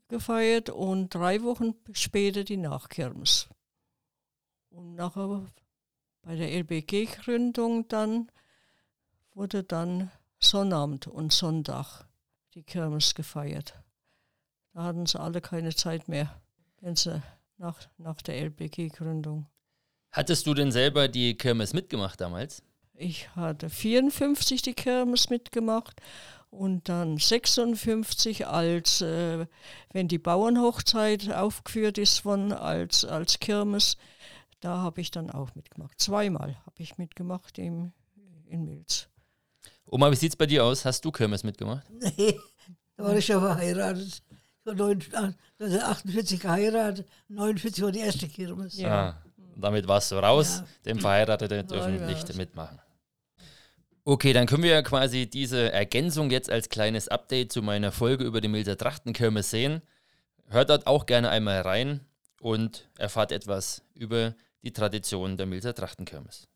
gefeiert 0.08 0.70
und 0.70 1.14
drei 1.14 1.42
Wochen 1.42 1.74
später 1.92 2.44
die 2.44 2.56
Nachkirmes. 2.56 3.50
Und 4.70 4.94
nachher 4.94 5.52
bei 6.22 6.36
der 6.36 6.52
LBG-Gründung 6.52 7.88
dann 7.88 8.30
wurde 9.34 9.64
dann 9.64 10.10
Sonnabend 10.38 11.06
und 11.06 11.32
Sonntag 11.32 12.04
die 12.54 12.62
Kirmes 12.62 13.14
gefeiert. 13.14 13.74
Da 14.74 14.84
hatten 14.84 15.06
sie 15.06 15.20
alle 15.20 15.40
keine 15.40 15.74
Zeit 15.74 16.08
mehr 16.08 16.40
nach, 17.58 17.78
nach 17.98 18.22
der 18.22 18.40
LBG-Gründung. 18.42 19.46
Hattest 20.10 20.46
du 20.46 20.54
denn 20.54 20.72
selber 20.72 21.08
die 21.08 21.36
Kirmes 21.36 21.72
mitgemacht 21.72 22.20
damals? 22.20 22.62
Ich 22.94 23.34
hatte 23.34 23.70
54 23.70 24.62
die 24.62 24.74
Kirmes 24.74 25.30
mitgemacht 25.30 26.00
und 26.50 26.88
dann 26.88 27.16
56 27.16 28.46
als, 28.46 29.00
äh, 29.00 29.46
wenn 29.92 30.08
die 30.08 30.18
Bauernhochzeit 30.18 31.32
aufgeführt 31.32 31.96
ist 31.96 32.18
von 32.18 32.52
als, 32.52 33.04
als 33.06 33.40
Kirmes, 33.40 33.96
da 34.62 34.78
habe 34.78 35.00
ich 35.00 35.10
dann 35.10 35.30
auch 35.30 35.54
mitgemacht. 35.54 36.00
Zweimal 36.00 36.56
habe 36.64 36.76
ich 36.82 36.96
mitgemacht 36.96 37.58
im, 37.58 37.92
in 38.46 38.64
Milz. 38.64 39.08
Oma, 39.86 40.10
wie 40.10 40.16
sieht 40.16 40.32
es 40.32 40.36
bei 40.36 40.46
dir 40.46 40.64
aus? 40.64 40.84
Hast 40.84 41.04
du 41.04 41.10
Kirmes 41.10 41.44
mitgemacht? 41.44 41.86
Nee, 42.16 42.38
da 42.96 43.04
war 43.04 43.16
ich 43.16 43.26
schon 43.26 43.40
verheiratet. 43.40 44.22
48 44.64 46.38
geheiratet, 46.40 47.08
49 47.28 47.82
war 47.82 47.90
die 47.90 47.98
erste 47.98 48.28
Kirmes. 48.28 48.78
Ja. 48.78 49.08
Ah, 49.08 49.22
damit 49.56 49.88
warst 49.88 50.12
du 50.12 50.16
raus, 50.16 50.58
ja. 50.58 50.66
dem 50.86 51.00
Verheiratete 51.00 51.64
dürfen 51.64 51.98
ja, 51.98 52.06
nicht 52.06 52.36
mitmachen. 52.36 52.78
Okay, 54.04 54.32
dann 54.32 54.46
können 54.46 54.62
wir 54.62 54.70
ja 54.70 54.82
quasi 54.82 55.28
diese 55.28 55.72
Ergänzung 55.72 56.30
jetzt 56.30 56.50
als 56.50 56.68
kleines 56.68 57.08
Update 57.08 57.50
zu 57.52 57.62
meiner 57.62 57.90
Folge 57.90 58.24
über 58.24 58.40
die 58.40 58.48
Milzer 58.48 58.76
Trachtenkirmes 58.76 59.50
sehen. 59.50 59.82
Hört 60.48 60.70
dort 60.70 60.86
auch 60.86 61.06
gerne 61.06 61.30
einmal 61.30 61.62
rein 61.62 62.00
und 62.40 62.88
erfahrt 62.98 63.32
etwas 63.32 63.82
über 63.94 64.34
die 64.62 64.72
Tradition 64.72 65.36
der 65.36 65.46
Milzer 65.46 65.74
Trachtenkirmes. 65.74 66.48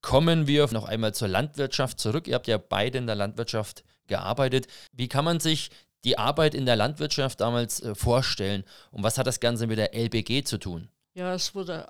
Kommen 0.00 0.46
wir 0.46 0.66
noch 0.72 0.88
einmal 0.88 1.14
zur 1.14 1.28
Landwirtschaft 1.28 2.00
zurück. 2.00 2.26
Ihr 2.26 2.34
habt 2.34 2.48
ja 2.48 2.58
beide 2.58 2.98
in 2.98 3.06
der 3.06 3.14
Landwirtschaft 3.14 3.84
gearbeitet. 4.08 4.66
Wie 4.92 5.08
kann 5.08 5.24
man 5.24 5.38
sich 5.38 5.70
die 6.04 6.18
Arbeit 6.18 6.54
in 6.54 6.66
der 6.66 6.76
Landwirtschaft 6.76 7.40
damals 7.40 7.80
äh, 7.80 7.94
vorstellen 7.94 8.64
und 8.90 9.04
was 9.04 9.18
hat 9.18 9.26
das 9.26 9.40
Ganze 9.40 9.66
mit 9.66 9.78
der 9.78 9.94
LBG 9.94 10.42
zu 10.42 10.58
tun? 10.58 10.88
Ja, 11.14 11.34
es 11.34 11.54
wurde 11.54 11.88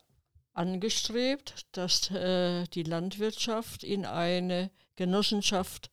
angestrebt, 0.53 1.67
dass 1.73 2.11
äh, 2.11 2.65
die 2.69 2.83
Landwirtschaft 2.83 3.85
in 3.85 4.05
eine 4.05 4.71
Genossenschaft 4.97 5.91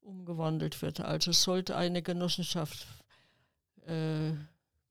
umgewandelt 0.00 0.82
wird. 0.82 1.00
Also 1.00 1.32
sollte 1.32 1.76
eine 1.76 2.02
Genossenschaft 2.02 2.86
äh, 3.86 4.32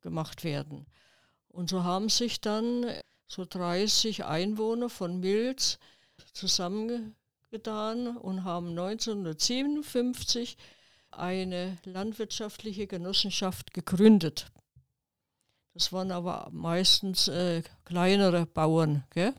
gemacht 0.02 0.44
werden. 0.44 0.86
Und 1.50 1.70
so 1.70 1.84
haben 1.84 2.08
sich 2.08 2.40
dann 2.40 2.86
so 3.32 3.46
30 3.46 4.26
Einwohner 4.26 4.90
von 4.90 5.22
Milz 5.22 5.80
zusammengetan 6.34 8.18
und 8.18 8.44
haben 8.44 8.72
1957 8.72 10.58
eine 11.12 11.78
landwirtschaftliche 11.86 12.88
Genossenschaft 12.88 13.74
gegründet. 13.74 14.52
Das 15.74 15.94
waren 15.94 16.12
aber 16.12 16.50
meistens 16.52 17.30
äh, 17.30 17.64
kleinere 17.86 18.46
Bauern. 18.46 19.06
Gell? 19.12 19.34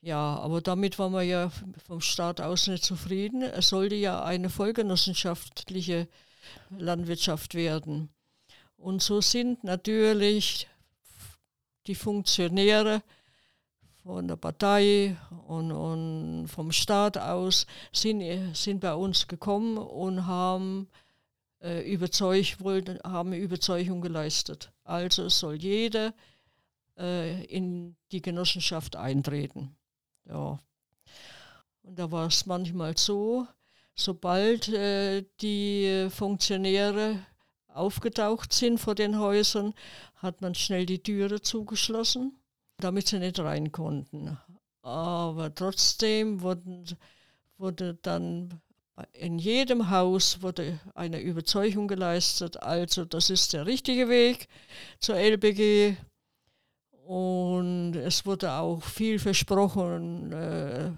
Ja, 0.00 0.36
aber 0.36 0.60
damit 0.60 0.96
war 1.00 1.10
man 1.10 1.26
ja 1.26 1.50
vom 1.88 2.00
Staat 2.00 2.40
aus 2.40 2.68
nicht 2.68 2.84
zufrieden. 2.84 3.42
Es 3.42 3.70
sollte 3.70 3.96
ja 3.96 4.22
eine 4.22 4.48
vollgenossenschaftliche 4.48 6.06
Landwirtschaft 6.70 7.54
werden. 7.54 8.10
Und 8.76 9.02
so 9.02 9.20
sind 9.20 9.64
natürlich 9.64 10.68
die 11.88 11.94
Funktionäre 11.94 13.02
von 14.04 14.28
der 14.28 14.36
Partei 14.36 15.16
und, 15.48 15.72
und 15.72 16.48
vom 16.48 16.70
Staat 16.70 17.18
aus 17.18 17.66
sind, 17.92 18.22
sind 18.54 18.80
bei 18.80 18.94
uns 18.94 19.26
gekommen 19.26 19.78
und 19.78 20.26
haben 20.26 20.88
äh, 21.60 21.80
überzeugt, 21.90 22.60
wollten, 22.60 22.98
haben 23.02 23.32
Überzeugung 23.32 24.00
geleistet. 24.00 24.70
Also 24.84 25.28
soll 25.28 25.56
jeder 25.56 26.14
äh, 26.96 27.44
in 27.44 27.96
die 28.12 28.22
Genossenschaft 28.22 28.96
eintreten. 28.96 29.76
Ja. 30.26 30.58
Und 31.82 31.98
da 31.98 32.10
war 32.10 32.26
es 32.26 32.46
manchmal 32.46 32.96
so, 32.96 33.46
sobald 33.94 34.68
äh, 34.68 35.24
die 35.40 36.08
Funktionäre 36.10 37.18
aufgetaucht 37.78 38.52
sind 38.52 38.78
vor 38.78 38.94
den 38.94 39.18
Häusern, 39.18 39.74
hat 40.16 40.40
man 40.40 40.54
schnell 40.54 40.86
die 40.86 41.02
Türe 41.02 41.40
zugeschlossen, 41.40 42.38
damit 42.78 43.08
sie 43.08 43.18
nicht 43.18 43.38
rein 43.38 43.72
konnten. 43.72 44.38
Aber 44.82 45.54
trotzdem 45.54 46.42
wurden, 46.42 46.84
wurde 47.56 47.94
dann 48.02 48.60
in 49.12 49.38
jedem 49.38 49.90
Haus 49.90 50.42
wurde 50.42 50.80
eine 50.94 51.20
Überzeugung 51.20 51.86
geleistet, 51.86 52.62
also 52.62 53.04
das 53.04 53.30
ist 53.30 53.52
der 53.52 53.66
richtige 53.66 54.08
Weg 54.08 54.48
zur 54.98 55.16
LBG. 55.16 55.96
Und 57.08 57.94
es 57.94 58.26
wurde 58.26 58.52
auch 58.52 58.82
viel 58.82 59.18
versprochen. 59.18 60.30
Äh, 60.30 60.90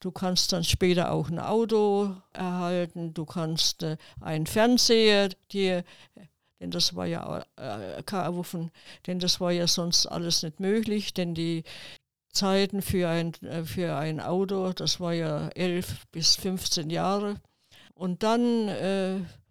du 0.00 0.10
kannst 0.10 0.50
dann 0.54 0.64
später 0.64 1.12
auch 1.12 1.28
ein 1.28 1.38
Auto 1.38 2.16
erhalten, 2.32 3.12
du 3.12 3.26
kannst 3.26 3.82
äh, 3.82 3.98
einen 4.22 4.46
Fernseher 4.46 5.28
dir, 5.52 5.84
denn 6.58 6.70
das 6.70 6.96
war 6.96 7.04
ja 7.04 7.44
äh, 7.56 8.02
kaufen, 8.04 8.70
denn 9.06 9.18
das 9.18 9.42
war 9.42 9.52
ja 9.52 9.66
sonst 9.66 10.06
alles 10.06 10.42
nicht 10.42 10.58
möglich, 10.58 11.12
denn 11.12 11.34
die 11.34 11.64
Zeiten 12.32 12.80
für 12.80 13.10
ein, 13.10 13.34
für 13.66 13.94
ein 13.94 14.20
Auto, 14.20 14.72
das 14.72 15.00
war 15.00 15.12
ja 15.12 15.48
11 15.48 16.06
bis 16.12 16.36
15 16.36 16.88
Jahre. 16.88 17.42
Und 17.92 18.22
dann 18.22 18.68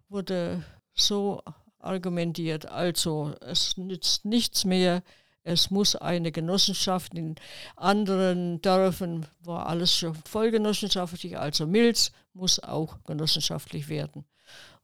wurde 0.08 0.64
so 0.94 1.42
argumentiert, 1.78 2.66
also 2.66 3.34
es 3.40 3.76
nützt 3.76 4.24
nichts 4.24 4.64
mehr, 4.64 5.02
es 5.44 5.70
muss 5.70 5.96
eine 5.96 6.32
Genossenschaft 6.32 7.14
in 7.14 7.36
anderen 7.76 8.60
Dörfern, 8.60 9.26
war 9.40 9.66
alles 9.66 9.96
schon 9.96 10.14
vollgenossenschaftlich, 10.14 11.38
also 11.38 11.66
Milz 11.66 12.12
muss 12.34 12.58
auch 12.60 13.02
genossenschaftlich 13.04 13.88
werden. 13.88 14.24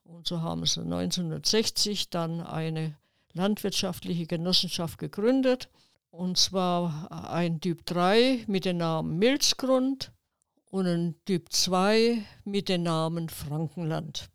Und 0.05 0.27
so 0.27 0.43
haben 0.43 0.65
sie 0.67 0.81
1960 0.81 2.11
dann 2.11 2.41
eine 2.41 2.97
landwirtschaftliche 3.33 4.27
Genossenschaft 4.27 4.99
gegründet, 4.99 5.69
und 6.11 6.39
zwar 6.39 7.11
ein 7.31 7.61
Typ 7.61 7.85
3 7.87 8.45
mit 8.47 8.65
dem 8.65 8.77
Namen 8.77 9.19
Milzgrund 9.19 10.13
und 10.71 10.87
ein 10.87 11.15
Typ 11.25 11.53
2 11.53 12.25
mit 12.45 12.69
dem 12.69 12.85
Namen 12.85 13.29
Frankenland. 13.29 14.31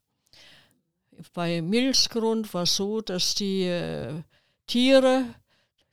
Bei 1.33 1.61
Milzgrund 1.61 2.53
war 2.53 2.63
es 2.63 2.75
so, 2.75 3.01
dass 3.01 3.35
die 3.35 3.63
äh, 3.63 4.21
Tiere, 4.67 5.25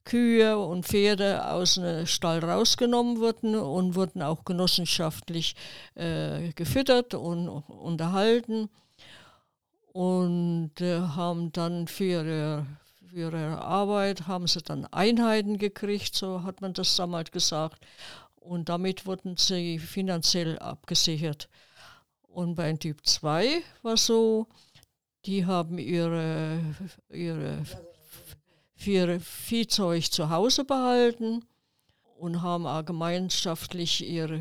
Kühe 0.06 0.56
und 0.56 0.86
Pferde 0.86 1.46
aus 1.50 1.74
dem 1.74 2.06
Stall 2.06 2.42
rausgenommen 2.42 3.18
wurden 3.18 3.56
und 3.56 3.94
wurden 3.96 4.22
auch 4.22 4.44
genossenschaftlich 4.44 5.54
äh, 5.96 6.52
gefüttert 6.54 7.12
und 7.12 7.48
unterhalten 7.48 8.70
und 9.92 10.80
äh, 10.80 11.00
haben 11.00 11.52
dann 11.52 11.88
für 11.88 12.04
ihre, 12.04 12.66
für 13.08 13.16
ihre 13.16 13.60
Arbeit 13.60 14.26
haben 14.28 14.46
sie 14.46 14.62
dann 14.62 14.86
Einheiten 14.86 15.58
gekriegt, 15.58 16.14
so 16.14 16.44
hat 16.44 16.60
man 16.60 16.72
das 16.72 16.94
damals 16.96 17.32
gesagt 17.32 17.84
und 18.36 18.68
damit 18.68 19.06
wurden 19.06 19.36
sie 19.36 19.78
finanziell 19.78 20.58
abgesichert. 20.60 21.48
Und 22.22 22.54
bei 22.54 22.72
Typ 22.74 23.04
2 23.04 23.62
war 23.82 23.96
so, 23.96 24.46
die 25.24 25.46
haben 25.46 25.78
ihre, 25.78 26.60
ihre, 27.10 27.64
ihre 28.84 29.20
Viehzeug 29.20 30.10
zu 30.10 30.30
Hause 30.30 30.64
behalten 30.64 31.44
und 32.18 32.42
haben 32.42 32.66
auch 32.66 32.84
gemeinschaftlich 32.84 34.06
ihre 34.06 34.40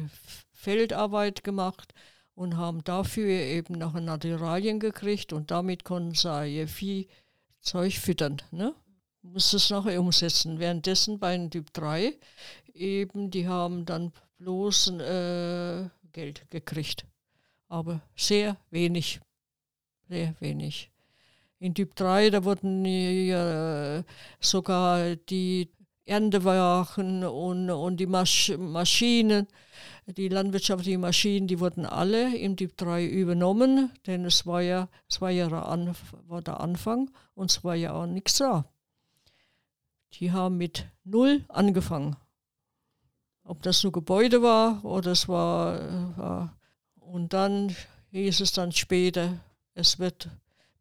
Feldarbeit 0.52 1.43
gemacht 1.43 1.93
und 2.34 2.58
haben 2.58 2.84
dafür 2.84 3.30
eben 3.30 3.76
noch 3.76 3.93
Naturalien 3.93 4.80
gekriegt 4.80 5.34
und 5.34 5.52
damit 5.52 5.84
konnten 5.84 6.15
sie 6.15 6.58
ihr 6.58 6.67
Viehzeug 6.67 7.93
füttern. 7.93 8.41
Ne? 8.52 8.74
Muss 9.21 9.54
es 9.54 9.69
nachher 9.69 10.00
umsetzen. 10.00 10.60
Währenddessen 10.60 11.19
bei 11.19 11.38
Typ 11.48 11.74
3 11.74 12.17
eben, 12.74 13.32
die 13.32 13.48
haben 13.48 13.86
dann 13.86 14.12
bloß 14.38 14.89
äh, 15.00 15.89
Geld 16.12 16.50
gekriegt. 16.52 17.06
Aber 17.67 18.02
sehr 18.15 18.58
wenig. 18.69 19.19
Sehr 20.08 20.36
wenig. 20.39 20.91
In 21.60 21.74
Typ 21.74 21.96
3, 21.96 22.32
da 22.32 22.44
wurden 22.44 22.84
äh, 22.86 24.04
sogar 24.39 25.15
die 25.15 25.70
Erntewagen 26.06 27.24
und, 27.24 27.70
und 27.70 27.98
die 27.98 28.06
Masch 28.06 28.54
Maschinen, 28.58 29.48
die 30.06 30.30
landwirtschaftlichen 30.30 31.02
Maschinen, 31.02 31.48
die 31.48 31.60
wurden 31.60 31.86
alle 31.86 32.38
im 32.38 32.56
Typ 32.58 32.78
3 32.78 33.06
übernommen, 33.06 33.91
denn 34.06 34.26
es 34.26 34.46
war 34.46 34.62
ja, 34.62 34.88
es 35.10 35.20
war 35.22 35.32
ja 35.32 35.50
der, 35.50 35.96
war 36.28 36.41
der 36.41 36.60
Anfang 36.60 37.10
und 37.34 37.50
es 37.50 37.63
war 37.63 37.76
ja 37.76 37.94
auch 37.94 38.06
nichts 38.06 38.38
da. 38.38 38.65
Die 40.13 40.32
haben 40.32 40.58
mit 40.58 40.88
null 41.04 41.44
angefangen. 41.48 42.15
Ob 43.44 43.62
das 43.63 43.84
nur 43.84 43.91
Gebäude 43.91 44.41
war 44.41 44.84
oder 44.86 45.12
es 45.12 45.28
war, 45.28 45.80
war. 46.18 46.58
Äh, 46.98 47.02
und 47.02 47.34
dann 47.34 47.76
hieß 48.12 48.41
es 48.41 48.52
dann 48.54 48.72
später, 48.72 49.39
es 49.74 50.00
wird 50.00 50.30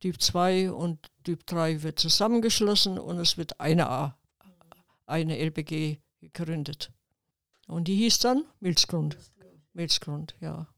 Typ 0.05 0.21
2 0.21 0.71
und 0.71 0.99
Typ 1.23 1.47
3 1.47 1.83
wird 1.83 1.99
zusammengeschlossen 1.99 2.99
und 2.99 3.19
es 3.19 3.38
wird 3.38 3.59
eine 3.59 3.88
A, 3.88 4.19
eine 5.07 5.38
LBG 5.38 5.97
gegründet. 6.21 6.93
Und 7.69 7.88
die 7.88 7.97
hieß 7.97 8.19
dann 8.19 8.45
Milzgrund. 8.61 9.17
Milzgrund, 9.73 10.35
ja. 10.43 10.69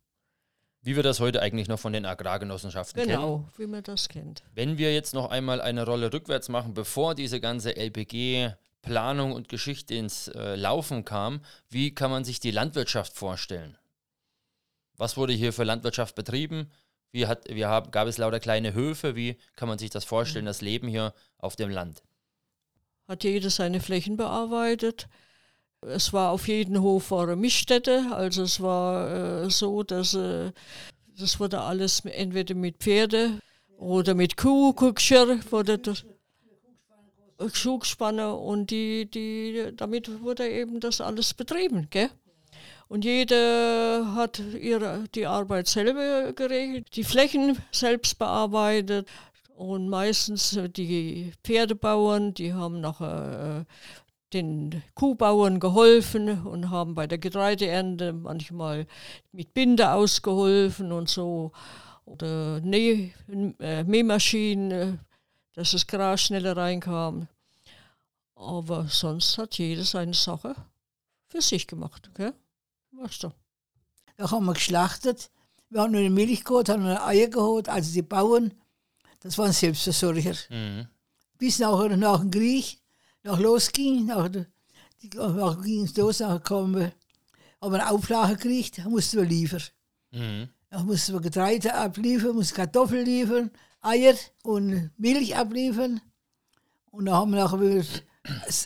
Wie 0.81 0.95
wir 0.95 1.03
das 1.03 1.19
heute 1.19 1.43
eigentlich 1.43 1.67
noch 1.67 1.81
von 1.81 1.93
den 1.93 2.07
Agrargenossenschaften 2.07 3.03
genau, 3.03 3.13
kennen. 3.13 3.43
Genau, 3.43 3.53
wie 3.57 3.67
man 3.67 3.83
das 3.83 4.09
kennt. 4.09 4.45
Wenn 4.55 4.79
wir 4.79 4.95
jetzt 4.95 5.13
noch 5.13 5.29
einmal 5.29 5.61
eine 5.61 5.85
Rolle 5.85 6.13
rückwärts 6.13 6.49
machen, 6.49 6.73
bevor 6.73 7.17
diese 7.17 7.41
ganze 7.41 7.77
LPG 7.77 8.53
Planung 8.81 9.33
und 9.33 9.49
Geschichte 9.49 9.97
ins 9.97 10.29
äh, 10.29 10.55
Laufen 10.55 11.05
kam, 11.05 11.41
wie 11.69 11.93
kann 11.93 12.13
man 12.13 12.25
sich 12.25 12.39
die 12.39 12.53
Landwirtschaft 12.53 13.13
vorstellen? 13.13 13.77
Was 14.97 15.17
wurde 15.17 15.33
hier 15.33 15.53
für 15.53 15.65
Landwirtschaft 15.65 16.15
betrieben? 16.15 16.71
Wie 17.17 17.27
hat, 17.27 17.49
wir 17.49 17.69
haben, 17.69 17.91
gab 17.93 18.09
es 18.09 18.19
lauter 18.19 18.41
kleine 18.41 18.75
Höfe? 18.75 19.17
Wie 19.17 19.39
kann 19.55 19.71
man 19.71 19.79
sich 19.79 19.89
das 19.89 20.05
vorstellen, 20.05 20.45
mhm. 20.45 20.49
das 20.49 20.61
Leben 20.61 20.87
hier 20.87 21.15
auf 21.39 21.57
dem 21.57 21.71
Land? 21.71 22.03
Hat 23.09 23.25
jeder 23.25 23.49
seine 23.49 23.81
Flächen 23.81 24.19
bearbeitet. 24.19 25.09
Es 25.81 26.13
war 26.13 26.31
auf 26.31 26.47
jeden 26.47 26.83
Hof 26.83 27.11
eine 27.15 27.35
Mischstätte. 27.35 28.09
Also 28.11 28.43
es 28.43 28.61
war 28.61 29.45
äh, 29.45 29.51
so, 29.51 29.83
dass 29.83 30.13
äh, 30.13 30.53
das 31.19 31.41
wurde 31.41 31.63
alles 31.63 32.01
entweder 32.01 32.55
mit 32.55 32.77
Pferde 32.81 33.41
oder 33.79 34.13
mit 34.13 34.37
Kuh, 34.37 34.75
Kuhgeschirr 34.75 35.41
wurde 35.51 35.79
das 35.79 36.05
Schugspanne 37.55 38.35
und 38.35 38.71
die, 38.71 39.11
die, 39.11 39.73
damit 39.75 40.21
wurde 40.21 40.47
eben 40.51 40.81
das 40.81 41.01
alles 41.01 41.33
betrieben. 41.33 41.89
Gell? 41.89 42.11
Und 42.89 43.05
jeder 43.05 44.15
hat 44.15 44.39
ihre, 44.39 45.05
die 45.15 45.27
Arbeit 45.27 45.67
selber 45.67 46.33
geregelt, 46.33 46.95
die 46.95 47.03
Flächen 47.03 47.59
selbst 47.73 48.19
bearbeitet 48.19 49.09
und 49.57 49.89
meistens 49.89 50.59
die 50.77 51.33
Pferdebauern, 51.43 52.35
die 52.35 52.53
haben 52.53 52.81
nachher 52.81 53.67
äh, 53.67 53.73
den 54.33 54.83
Kuhbauern 54.95 55.61
geholfen 55.61 56.47
und 56.47 56.71
haben 56.71 56.95
bei 56.95 57.07
der 57.07 57.19
Getreideernte 57.19 58.13
manchmal 58.13 58.87
mit 59.33 59.55
Binde 59.55 59.91
ausgeholfen 59.91 60.93
und 60.93 61.09
so. 61.09 61.53
Oder 62.05 62.61
Näh, 62.61 63.13
äh, 63.59 63.83
Mähmaschinen, 63.83 65.01
dass 65.55 65.73
das 65.73 65.87
Gras 65.87 66.23
schneller 66.23 66.57
reinkam. 66.57 67.27
Aber 68.37 68.87
sonst 68.89 69.39
hat 69.39 69.59
jeder 69.59 69.85
seine 69.85 70.15
Sache 70.15 70.55
für 71.29 71.41
sich 71.41 71.67
gemacht. 71.67 72.11
Gell? 72.15 72.35
Weißt 72.93 73.23
du. 73.23 73.33
Da 74.17 74.31
haben 74.31 74.47
wir 74.47 74.55
geschlachtet. 74.55 75.31
Wir 75.69 75.81
haben 75.81 75.93
nur 75.93 76.01
eine 76.01 76.11
Milch 76.11 76.45
geholt, 76.45 76.69
haben 76.69 76.85
nur 76.85 77.05
Eier 77.05 77.29
geholt, 77.29 77.69
also 77.69 77.93
die 77.93 78.03
Bauern, 78.03 78.55
das 79.21 79.37
waren 79.37 79.53
Selbstversorger. 79.53 80.35
Mhm. 80.49 80.87
Bis 81.39 81.59
nach, 81.59 81.89
nach 81.89 82.21
dem 82.21 82.31
Krieg, 82.31 82.81
nach 83.25 83.39
losging, 83.39 84.07
nach, 84.07 84.31
nach 85.13 85.63
ging 85.63 85.85
es 85.85 85.97
los, 85.97 86.21
nachher 86.21 86.41
kamen 86.41 86.77
wir, 86.77 86.93
haben 87.61 87.73
wir 87.73 87.81
eine 87.81 87.91
Auflage 87.91 88.37
gekriegt, 88.37 88.85
mussten 88.87 89.19
wir 89.19 89.27
liefern. 89.27 89.63
Mhm. 90.13 90.49
Da 90.71 90.83
mussten 90.83 91.15
wir 91.15 91.21
Getreide 91.21 91.75
abliefern, 91.75 92.37
mussten 92.37 92.55
Kartoffeln 92.55 93.05
liefern, 93.05 93.51
Eier 93.81 94.15
und 94.45 94.91
Milch 94.97 95.37
abliefern. 95.37 96.01
Und 96.91 97.07
dann 97.07 97.15
haben 97.15 97.33
wir 97.33 97.43
nachher 97.43 97.61
wieder 97.61 97.85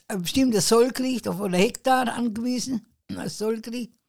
ein 0.08 0.22
bestimmtes 0.22 0.68
Soll 0.68 0.88
gekriegt, 0.88 1.26
auf 1.26 1.40
einen 1.40 1.54
Hektar 1.54 2.12
angewiesen, 2.12 2.86
als 3.16 3.38
Soll 3.38 3.60
gekriegt. 3.60 3.99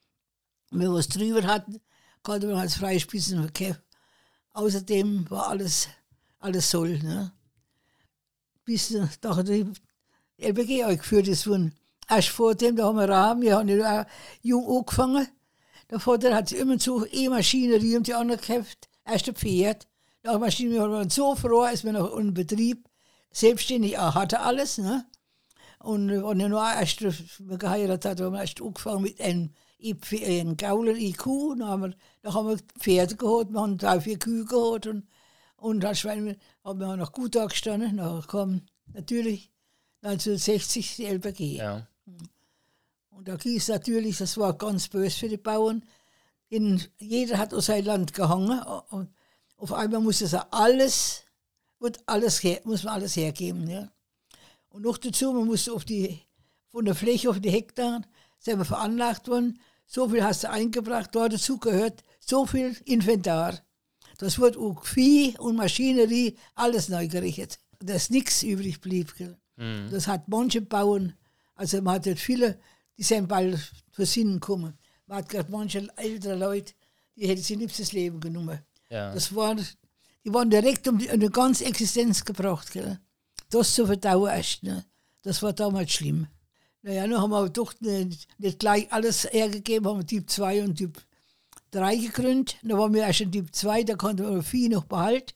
Und 0.72 0.80
wenn 0.80 0.88
wir 0.88 0.94
was 0.94 1.10
drüber 1.10 1.44
hatten, 1.44 1.80
konnte 2.24 2.48
man 2.48 2.58
als 2.58 2.76
Freispitzen 2.76 3.42
verkaufen. 3.42 3.82
Außerdem 4.54 5.30
war 5.30 5.50
alles, 5.50 5.88
alles 6.40 6.70
Soll. 6.70 7.00
Ne? 7.00 7.32
Bis 8.66 8.92
nachher 9.22 9.44
die 9.44 9.72
LBG 10.38 10.84
eingeführt 10.84 11.28
ist 11.28 11.48
worden. 11.48 11.76
Erst 12.10 12.30
vor 12.30 12.56
dem, 12.56 12.76
da 12.76 12.86
haben 12.86 12.98
wir 12.98 13.08
Rahmen, 13.08 13.42
wir 13.42 13.58
haben 13.58 13.70
ja 13.70 14.06
jung 14.42 14.80
angefangen. 14.80 15.28
Der 15.90 16.00
Vater 16.00 16.34
hat 16.34 16.52
immer 16.52 16.78
zu 16.80 17.06
E-Maschinerie 17.06 17.98
und 17.98 18.08
die 18.08 18.14
anderen 18.14 18.40
gekauft. 18.42 18.90
Erst 19.06 19.28
ein 19.28 19.36
Pferd. 19.36 19.88
Nach 20.24 20.40
Maschine, 20.40 20.76
wir 20.76 20.92
waren 20.92 21.10
so 21.10 21.36
froh, 21.36 21.62
als 21.62 21.84
wir 21.84 21.94
noch 21.94 22.16
einen 22.16 22.34
Betrieb 22.34 22.88
selbstständig 23.32 23.98
auch 23.98 24.16
hatte 24.16 24.40
alles. 24.42 24.78
Ne? 24.78 25.06
Und 25.80 26.10
er 26.10 26.50
nur 26.50 26.62
erst 26.62 27.02
äh, 27.02 27.12
geheiratet 27.58 28.20
haben 28.20 28.34
wir 28.34 28.42
erst 28.42 28.62
angefangen 28.62 29.04
mit 29.04 29.20
einem, 29.20 29.54
I- 29.82 30.26
einem 30.26 30.58
Gaulen 30.58 30.96
IQ. 30.96 31.26
Dann 31.58 31.68
haben, 31.68 31.82
wir, 31.84 31.94
dann 32.22 32.34
haben 32.34 32.48
wir 32.50 32.58
Pferde 32.80 33.16
geholt, 33.16 33.52
wir 33.52 33.60
haben 33.62 33.78
drei, 33.78 34.00
vier 34.02 34.20
Kühe 34.20 34.46
geholt 34.46 34.88
und, 34.88 35.08
und 35.58 35.84
Schwein 35.98 36.38
haben 36.64 36.80
wir 36.80 36.88
auch 36.90 36.96
noch 36.96 37.12
gut 37.12 37.36
da 37.36 37.46
gestanden. 37.46 37.98
Dann 37.98 38.22
kam 38.28 38.62
natürlich 38.94 39.52
1960 40.02 40.96
die 40.96 41.06
LBG. 41.06 41.58
Ja. 41.58 41.88
Und 43.10 43.28
da 43.28 43.38
hieß 43.38 43.68
natürlich, 43.68 44.18
das 44.18 44.38
war 44.38 44.54
ganz 44.58 44.88
böse 44.88 45.18
für 45.20 45.30
die 45.30 45.38
Bauern. 45.38 45.84
In, 46.50 46.82
jeder 46.98 47.38
hat 47.38 47.54
aus 47.54 47.68
sein 47.68 47.86
Land 47.86 48.14
gehangen. 48.14 48.60
Und 48.90 49.10
auf 49.58 49.74
einmal 49.74 50.02
muss 50.02 50.22
es 50.22 50.34
alles, 50.34 51.24
wird 51.80 52.00
alles 52.08 52.42
her, 52.44 52.62
muss 52.64 52.84
man 52.84 52.96
alles 52.96 53.16
hergeben. 53.16 53.70
Ja. 53.70 53.92
Und 54.70 54.84
noch 54.84 54.98
dazu, 54.98 55.34
man 55.34 55.46
muss 55.46 55.70
auf 55.70 55.86
die, 55.86 56.20
von 56.70 56.86
der 56.86 56.96
Fläche 56.96 57.30
auf 57.30 57.40
die 57.40 57.52
Hektar, 57.52 58.02
selber 58.40 58.66
veranlagt 58.66 59.28
worden, 59.28 59.60
so 59.92 60.08
viel 60.08 60.24
hast 60.24 60.46
du 60.46 60.50
eingebracht, 60.50 61.10
dort 61.12 61.34
dazu 61.34 61.58
gehört 61.58 62.06
so 62.20 62.46
viel 62.46 62.78
Inventar. 62.86 63.60
Das 64.20 64.40
wird 64.40 64.56
auch 64.56 64.86
Vieh 64.86 65.38
und 65.38 65.58
Maschinerie, 65.58 66.38
alles 66.56 66.88
neu 66.88 67.10
gerichtet. 67.10 67.60
Dass 67.80 68.10
nichts 68.10 68.42
übrig 68.42 68.80
blieb. 68.80 69.14
Gell. 69.18 69.38
Das 69.92 70.08
hat 70.08 70.30
manche 70.30 70.62
Bauern, 70.62 71.14
also 71.56 71.82
man 71.82 71.96
hat 71.96 72.20
viele, 72.20 72.58
die 72.98 73.04
sind 73.04 73.28
bald 73.28 73.60
für 73.92 74.06
Sinnen 74.06 74.40
gekommen. 74.40 74.78
Man 75.08 75.18
hat 75.18 75.30
gerade 75.30 75.52
manche 75.52 75.88
ältere 75.98 76.36
Leute, 76.36 76.74
die 77.18 77.28
hätten 77.28 77.42
sich 77.42 77.58
nicht 77.58 77.78
das 77.78 77.92
Leben 77.92 78.22
genommen. 78.22 78.60
Ja. 78.90 79.14
Das 79.14 79.36
war, 79.36 79.56
die 79.56 80.34
waren 80.34 80.50
direkt 80.50 80.88
um 80.88 81.00
die, 81.00 81.10
um 81.10 81.20
die 81.20 81.28
ganze 81.28 81.66
Existenz 81.66 82.24
gebracht. 82.24 82.72
Gell. 82.72 82.98
Das 83.50 83.76
zu 83.76 83.86
verdauen 83.86 84.30
erst. 84.30 84.64
Ne. 84.64 84.86
Das 85.22 85.44
war 85.44 85.52
damals 85.52 85.92
schlimm. 85.92 86.28
Naja, 86.84 87.08
dann 87.08 87.22
haben 87.22 87.32
wir 87.32 87.50
doch 87.50 87.74
nicht, 87.80 88.28
nicht 88.40 88.60
gleich 88.60 88.92
alles 88.92 89.26
hergegeben, 89.26 89.88
haben 89.88 90.00
wir 90.00 90.06
Typ 90.06 90.30
2 90.30 90.64
und 90.64 90.76
Typ 90.78 91.02
3 91.72 91.96
gegründet. 91.96 92.58
Dann 92.64 92.78
waren 92.78 92.94
wir 92.94 93.04
erst 93.04 93.22
in 93.22 93.32
Typ 93.32 93.54
2, 93.54 93.84
da 93.84 93.96
konnte 93.96 94.24
man 94.24 94.42
viel 94.42 94.70
noch 94.70 94.86
behalten. 94.86 95.34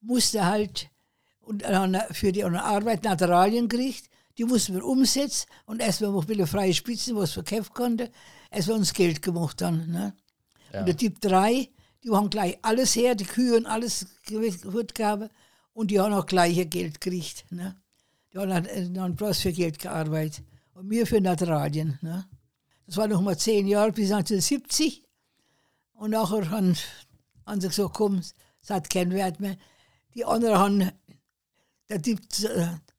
Musste 0.00 0.44
halt 0.44 0.90
und 1.40 1.62
dann 1.62 1.96
für 2.10 2.32
die 2.32 2.44
Arbeit 2.44 3.04
Naturalien 3.04 3.68
gekriegt. 3.68 4.10
Die 4.36 4.44
mussten 4.44 4.74
wir 4.74 4.84
umsetzen 4.84 5.46
und 5.64 5.80
erstmal 5.80 6.10
noch 6.10 6.22
ein 6.22 6.26
bisschen 6.26 6.46
freie 6.46 6.74
Spitzen, 6.74 7.16
was 7.16 7.32
verkaufen 7.32 7.72
konnte, 7.72 8.10
erstmal 8.50 8.78
uns 8.78 8.92
Geld 8.92 9.22
gemacht 9.22 9.60
dann. 9.62 9.90
Ne? 9.90 10.14
Ja. 10.72 10.80
Und 10.80 10.86
der 10.86 10.96
Typ 10.96 11.20
3, 11.22 11.70
die 12.04 12.10
haben 12.10 12.28
gleich 12.28 12.58
alles 12.60 12.94
her, 12.94 13.14
die 13.14 13.24
Kühe 13.24 13.56
und 13.56 13.64
alles 13.64 14.06
gehabt 14.26 15.30
und 15.72 15.90
die 15.90 15.98
haben 15.98 16.12
auch 16.12 16.26
gleiche 16.26 16.66
Geld 16.66 17.00
gekriegt. 17.00 17.46
Ne? 17.50 17.76
Die 18.32 18.38
haben 18.38 18.50
dann, 18.50 18.92
dann 18.92 19.16
bloß 19.16 19.40
für 19.40 19.52
Geld 19.52 19.78
gearbeitet. 19.78 20.44
Und 20.76 20.90
wir 20.90 21.06
für 21.06 21.22
Naturalien. 21.22 21.98
Ne? 22.02 22.28
Das 22.84 22.98
war 22.98 23.08
noch 23.08 23.22
mal 23.22 23.38
zehn 23.38 23.66
Jahre 23.66 23.92
bis 23.92 24.12
1970. 24.12 25.02
Und 25.94 26.10
nachher 26.10 26.50
haben, 26.50 26.76
haben 27.46 27.60
sie 27.62 27.68
gesagt, 27.68 27.94
komm, 27.94 28.16
es 28.18 28.68
hat 28.68 28.90
keinen 28.90 29.12
Wert 29.12 29.40
mehr. 29.40 29.56
Die 30.14 30.26
anderen 30.26 30.58
haben, 30.58 30.92
der 31.88 32.02
Typ 32.02 32.20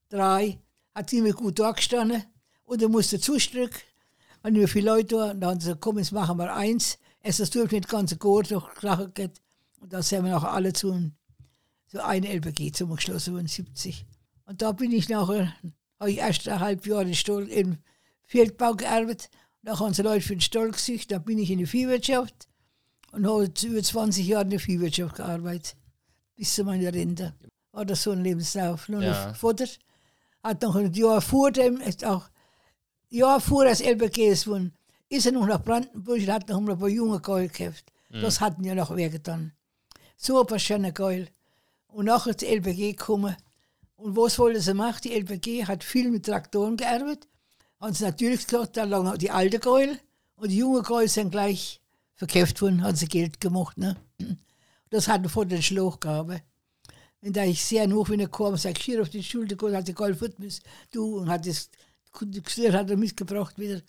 3 0.10 0.60
hat 0.96 1.10
ziemlich 1.12 1.36
gut 1.36 1.60
dargestanden 1.60 2.24
und 2.64 2.82
er 2.82 2.90
musste 2.90 3.20
zustück. 3.20 3.72
Wenn 4.42 4.56
wir 4.56 4.68
viele 4.68 4.90
Leute 4.90 5.16
waren, 5.16 5.40
dann 5.40 5.52
haben 5.52 5.60
sie 5.60 5.68
gesagt, 5.68 5.82
komm, 5.82 6.00
jetzt 6.00 6.12
machen 6.12 6.40
wir 6.40 6.52
eins. 6.56 6.98
Es 7.20 7.40
ist 7.40 7.54
durch 7.54 7.72
mit 7.72 7.88
ganze 7.88 8.18
Gurt 8.18 8.50
durch 8.50 8.66
Kracher 8.74 9.10
geht. 9.10 9.40
Und 9.80 9.94
da 9.94 10.02
sind 10.02 10.24
wir 10.24 10.32
nachher 10.32 10.52
alle 10.52 10.74
zu, 10.74 11.12
zu 11.86 12.04
einer 12.04 12.28
LBG 12.28 12.72
zusammengeschlossen 12.72 13.36
worden, 13.36 13.48
70. 13.48 14.08
Und 14.46 14.64
da 14.64 14.72
bin 14.72 14.92
ich 14.92 15.10
nachher, 15.10 15.54
habe 16.00 16.12
ich 16.12 16.18
erst 16.18 16.48
ein 16.48 16.60
halbes 16.60 16.86
Jahr 16.86 17.02
in 17.02 17.16
Stoll, 17.16 17.48
im 17.50 17.78
Feldbau 18.26 18.74
gearbeitet. 18.74 19.30
Da 19.64 19.80
haben 19.80 19.94
sie 19.94 20.02
Leute 20.02 20.22
für 20.22 20.36
den 20.36 20.42
Stall 20.42 20.72
gesucht. 20.72 21.12
Dann 21.12 21.24
bin 21.24 21.40
ich 21.40 21.52
in 21.52 21.60
die 21.60 21.66
Viehwirtschaft 21.66 22.48
und 23.12 23.28
habe 23.28 23.52
über 23.64 23.84
20 23.84 24.28
Jahre 24.28 24.44
in 24.46 24.52
der 24.52 24.60
Viehwirtschaft 24.60 25.16
gearbeitet. 25.16 25.76
Bis 26.36 26.54
zu 26.54 26.64
meiner 26.64 26.94
Rente. 26.94 27.34
War 27.72 27.86
das 27.86 28.04
so 28.04 28.12
ein 28.12 28.24
Lebenslauf. 28.24 28.90
Nur 28.90 29.02
Ja. 29.02 29.12
ja. 29.12 29.34
Vater 29.34 29.68
hat 30.44 30.62
noch 30.62 30.76
ein 30.76 30.94
Jahr 30.94 31.22
vor 31.22 31.52
dem, 31.52 31.82
auch 32.06 32.30
Jahr 33.10 33.42
vor 33.42 33.66
das 33.66 33.82
LBG 33.82 34.30
ist 34.30 34.48
worden, 34.48 34.74
ist 35.10 35.26
er 35.26 35.32
noch 35.32 35.48
nach 35.48 35.64
Brandenburg 35.64 36.20
und 36.20 36.30
hat 36.30 36.50
noch 36.50 36.60
ein 36.60 36.80
paar 36.80 36.90
junge 36.90 37.20
Geil 37.20 37.48
gekauft. 37.48 37.92
Das 38.10 38.40
hatten 38.42 38.64
ja 38.64 38.76
noch 38.76 38.96
wer 38.96 39.10
getan. 39.10 39.54
So 40.16 40.40
ein 40.40 40.48
paar 40.48 40.60
schöne 40.60 40.94
Geil. 40.94 41.30
Und 41.88 42.06
nachher 42.06 42.34
die 42.34 42.46
LBG 42.46 42.94
gekommen. 42.94 43.36
Und 43.98 44.16
was 44.16 44.38
wollte 44.40 44.62
sie 44.62 44.74
machen? 44.74 45.02
Die 45.04 45.14
LBG 45.14 45.66
hat 45.66 45.84
viel 45.84 46.10
mit 46.10 46.26
Traktoren 46.26 46.78
gearbeitet. 46.78 47.28
Haben 47.80 47.94
sie 47.94 48.06
natürlich 48.06 48.46
gesagt, 48.46 48.78
da 48.78 48.84
lagen 48.84 49.18
die 49.18 49.32
alte 49.32 49.60
Geul 49.60 50.00
und 50.36 50.50
die 50.50 50.58
junge 50.58 50.84
Geul 50.84 51.08
sind 51.08 51.32
gleich 51.32 51.82
verkauft 52.16 52.62
worden, 52.62 52.84
haben 52.84 52.96
sie 52.96 53.08
Geld 53.08 53.42
gemacht. 53.42 53.78
Ne? 53.78 53.98
Das 54.90 55.10
hat 55.10 55.30
vor 55.30 55.46
den 55.46 55.62
Schlag 55.62 56.00
gehabt. 56.00 56.42
Und 57.22 57.36
da 57.36 57.44
ich 57.44 57.62
sehr 57.62 57.88
noch, 57.88 58.08
wenn 58.08 58.22
er 58.22 58.30
kam, 58.30 58.56
sag 58.56 58.78
hier 58.78 59.02
auf 59.02 59.10
die 59.10 59.22
Schulter, 59.22 59.58
geholt, 59.58 59.76
hat 59.76 59.86
die 59.86 59.94
Geul 59.94 60.16
futmis, 60.16 60.62
du, 60.92 61.18
und 61.18 61.30
hat 61.30 61.46
das 61.46 61.70
Geschirr 62.14 62.72
hat 62.72 62.90
er 62.90 62.96
mitgebracht 62.96 63.60
wieder. 63.60 63.82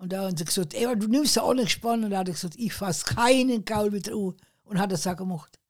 Und 0.00 0.12
da 0.12 0.24
haben 0.24 0.36
sie 0.36 0.44
gesagt, 0.44 0.74
ey, 0.74 0.98
du 0.98 1.06
nimmst 1.06 1.36
ja 1.36 1.42
auch 1.42 1.54
nicht 1.54 1.66
gespannt. 1.66 2.04
Und 2.04 2.10
da 2.10 2.18
hat 2.18 2.28
er 2.28 2.34
gesagt, 2.34 2.56
ich 2.56 2.72
fasse 2.72 3.04
keinen 3.04 3.64
Gaul 3.64 3.92
wieder 3.92 4.12
an. 4.14 4.34
Und 4.64 4.78
hat 4.80 4.90
das 4.90 5.06
auch 5.06 5.16
gemacht. 5.16 5.60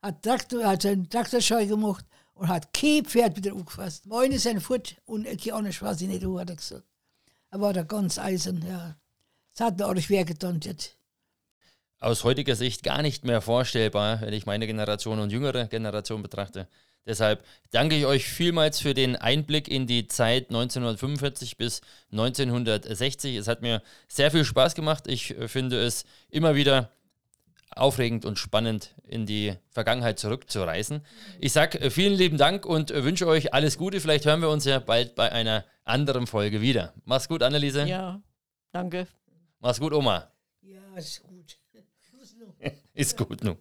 Hat, 0.00 0.22
Traktor, 0.22 0.64
hat 0.64 0.82
seinen 0.82 1.08
Traktorscheu 1.10 1.66
gemacht 1.66 2.06
und 2.34 2.48
hat 2.48 2.72
kein 2.72 3.04
Pferd 3.04 3.36
wieder 3.36 3.52
angefasst. 3.52 4.06
Meine 4.06 4.38
sind 4.38 4.60
fort 4.60 4.96
und 5.04 5.26
ich 5.26 5.52
auch 5.52 5.62
nicht, 5.62 5.80
was 5.82 6.00
ich 6.00 6.08
nicht 6.08 6.24
hat 6.24 6.50
er 6.50 6.56
gesagt. 6.56 6.84
Er 7.50 7.60
war 7.60 7.72
da 7.72 7.82
ganz 7.82 8.18
eisern, 8.18 8.64
ja. 8.66 8.96
Es 9.54 9.60
hat 9.60 9.78
mir 9.78 9.86
auch 9.86 9.94
nicht 9.94 10.06
schwer 10.06 10.24
getan 10.24 10.60
jetzt. 10.62 10.96
Aus 12.00 12.24
heutiger 12.24 12.56
Sicht 12.56 12.82
gar 12.82 13.02
nicht 13.02 13.24
mehr 13.24 13.40
vorstellbar, 13.40 14.20
wenn 14.20 14.34
ich 14.34 14.46
meine 14.46 14.66
Generation 14.66 15.20
und 15.20 15.30
jüngere 15.30 15.68
Generation 15.68 16.22
betrachte. 16.22 16.68
Deshalb 17.06 17.44
danke 17.70 17.96
ich 17.96 18.06
euch 18.06 18.24
vielmals 18.24 18.80
für 18.80 18.94
den 18.94 19.16
Einblick 19.16 19.68
in 19.68 19.86
die 19.86 20.08
Zeit 20.08 20.48
1945 20.48 21.56
bis 21.56 21.82
1960. 22.12 23.36
Es 23.36 23.46
hat 23.46 23.62
mir 23.62 23.82
sehr 24.08 24.30
viel 24.30 24.44
Spaß 24.44 24.74
gemacht. 24.74 25.06
Ich 25.06 25.30
äh, 25.38 25.48
finde 25.48 25.80
es 25.80 26.04
immer 26.30 26.54
wieder 26.54 26.90
aufregend 27.76 28.24
und 28.24 28.38
spannend 28.38 28.94
in 29.06 29.26
die 29.26 29.54
Vergangenheit 29.70 30.18
zurückzureisen. 30.18 31.04
Ich 31.40 31.52
sage 31.52 31.90
vielen 31.90 32.14
lieben 32.14 32.38
Dank 32.38 32.66
und 32.66 32.90
äh, 32.90 33.04
wünsche 33.04 33.26
euch 33.26 33.54
alles 33.54 33.78
Gute. 33.78 34.00
Vielleicht 34.00 34.26
hören 34.26 34.40
wir 34.40 34.50
uns 34.50 34.64
ja 34.64 34.78
bald 34.78 35.14
bei 35.14 35.30
einer 35.32 35.64
anderen 35.84 36.26
Folge 36.26 36.60
wieder. 36.60 36.92
Mach's 37.04 37.28
gut, 37.28 37.42
Anneliese. 37.42 37.86
Ja, 37.86 38.20
danke. 38.72 39.06
Mach's 39.60 39.80
gut, 39.80 39.92
Oma. 39.92 40.30
Ja, 40.62 40.80
ist 40.96 41.22
gut. 41.22 41.58
Ist 42.94 43.16
gut 43.16 43.42
nun. 43.42 43.56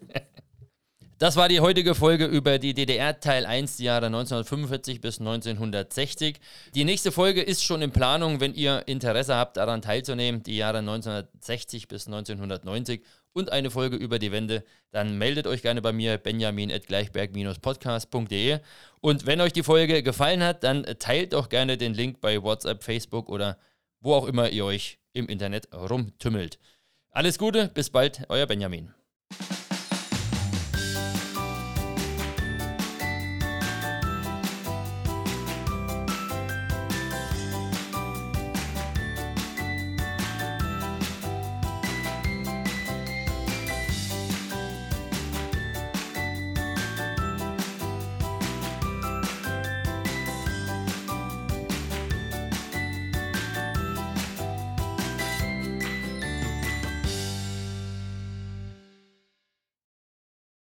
Das 1.23 1.37
war 1.37 1.47
die 1.47 1.61
heutige 1.61 1.95
Folge 1.95 2.25
über 2.25 2.59
die 2.59 2.73
DDR 2.73 3.17
Teil 3.17 3.45
1, 3.45 3.77
die 3.77 3.85
Jahre 3.85 4.07
1945 4.07 4.99
bis 4.99 5.19
1960. 5.19 6.37
Die 6.75 6.83
nächste 6.83 7.13
Folge 7.13 7.41
ist 7.41 7.63
schon 7.63 7.81
in 7.81 7.91
Planung, 7.91 8.41
wenn 8.41 8.53
ihr 8.53 8.83
Interesse 8.87 9.35
habt, 9.35 9.55
daran 9.55 9.81
teilzunehmen, 9.81 10.43
die 10.43 10.57
Jahre 10.57 10.79
1960 10.79 11.87
bis 11.87 12.07
1990 12.07 13.03
und 13.33 13.51
eine 13.51 13.71
Folge 13.71 13.97
über 13.97 14.19
die 14.19 14.31
Wende, 14.31 14.63
dann 14.91 15.17
meldet 15.17 15.47
euch 15.47 15.61
gerne 15.61 15.81
bei 15.81 15.91
mir, 15.91 16.17
benjamin.gleichberg-podcast.de. 16.17 18.59
Und 19.01 19.25
wenn 19.25 19.41
euch 19.41 19.51
die 19.53 19.63
Folge 19.63 20.03
gefallen 20.03 20.43
hat, 20.43 20.63
dann 20.63 20.85
teilt 20.99 21.33
doch 21.33 21.49
gerne 21.49 21.77
den 21.77 21.93
Link 21.93 22.21
bei 22.21 22.41
WhatsApp, 22.41 22.83
Facebook 22.83 23.27
oder 23.29 23.57
wo 23.99 24.13
auch 24.13 24.25
immer 24.25 24.49
ihr 24.49 24.63
euch 24.65 24.99
im 25.13 25.27
Internet 25.27 25.73
rumtümmelt. 25.73 26.59
Alles 27.11 27.37
Gute, 27.37 27.69
bis 27.73 27.89
bald, 27.89 28.23
euer 28.29 28.45
Benjamin. 28.45 28.93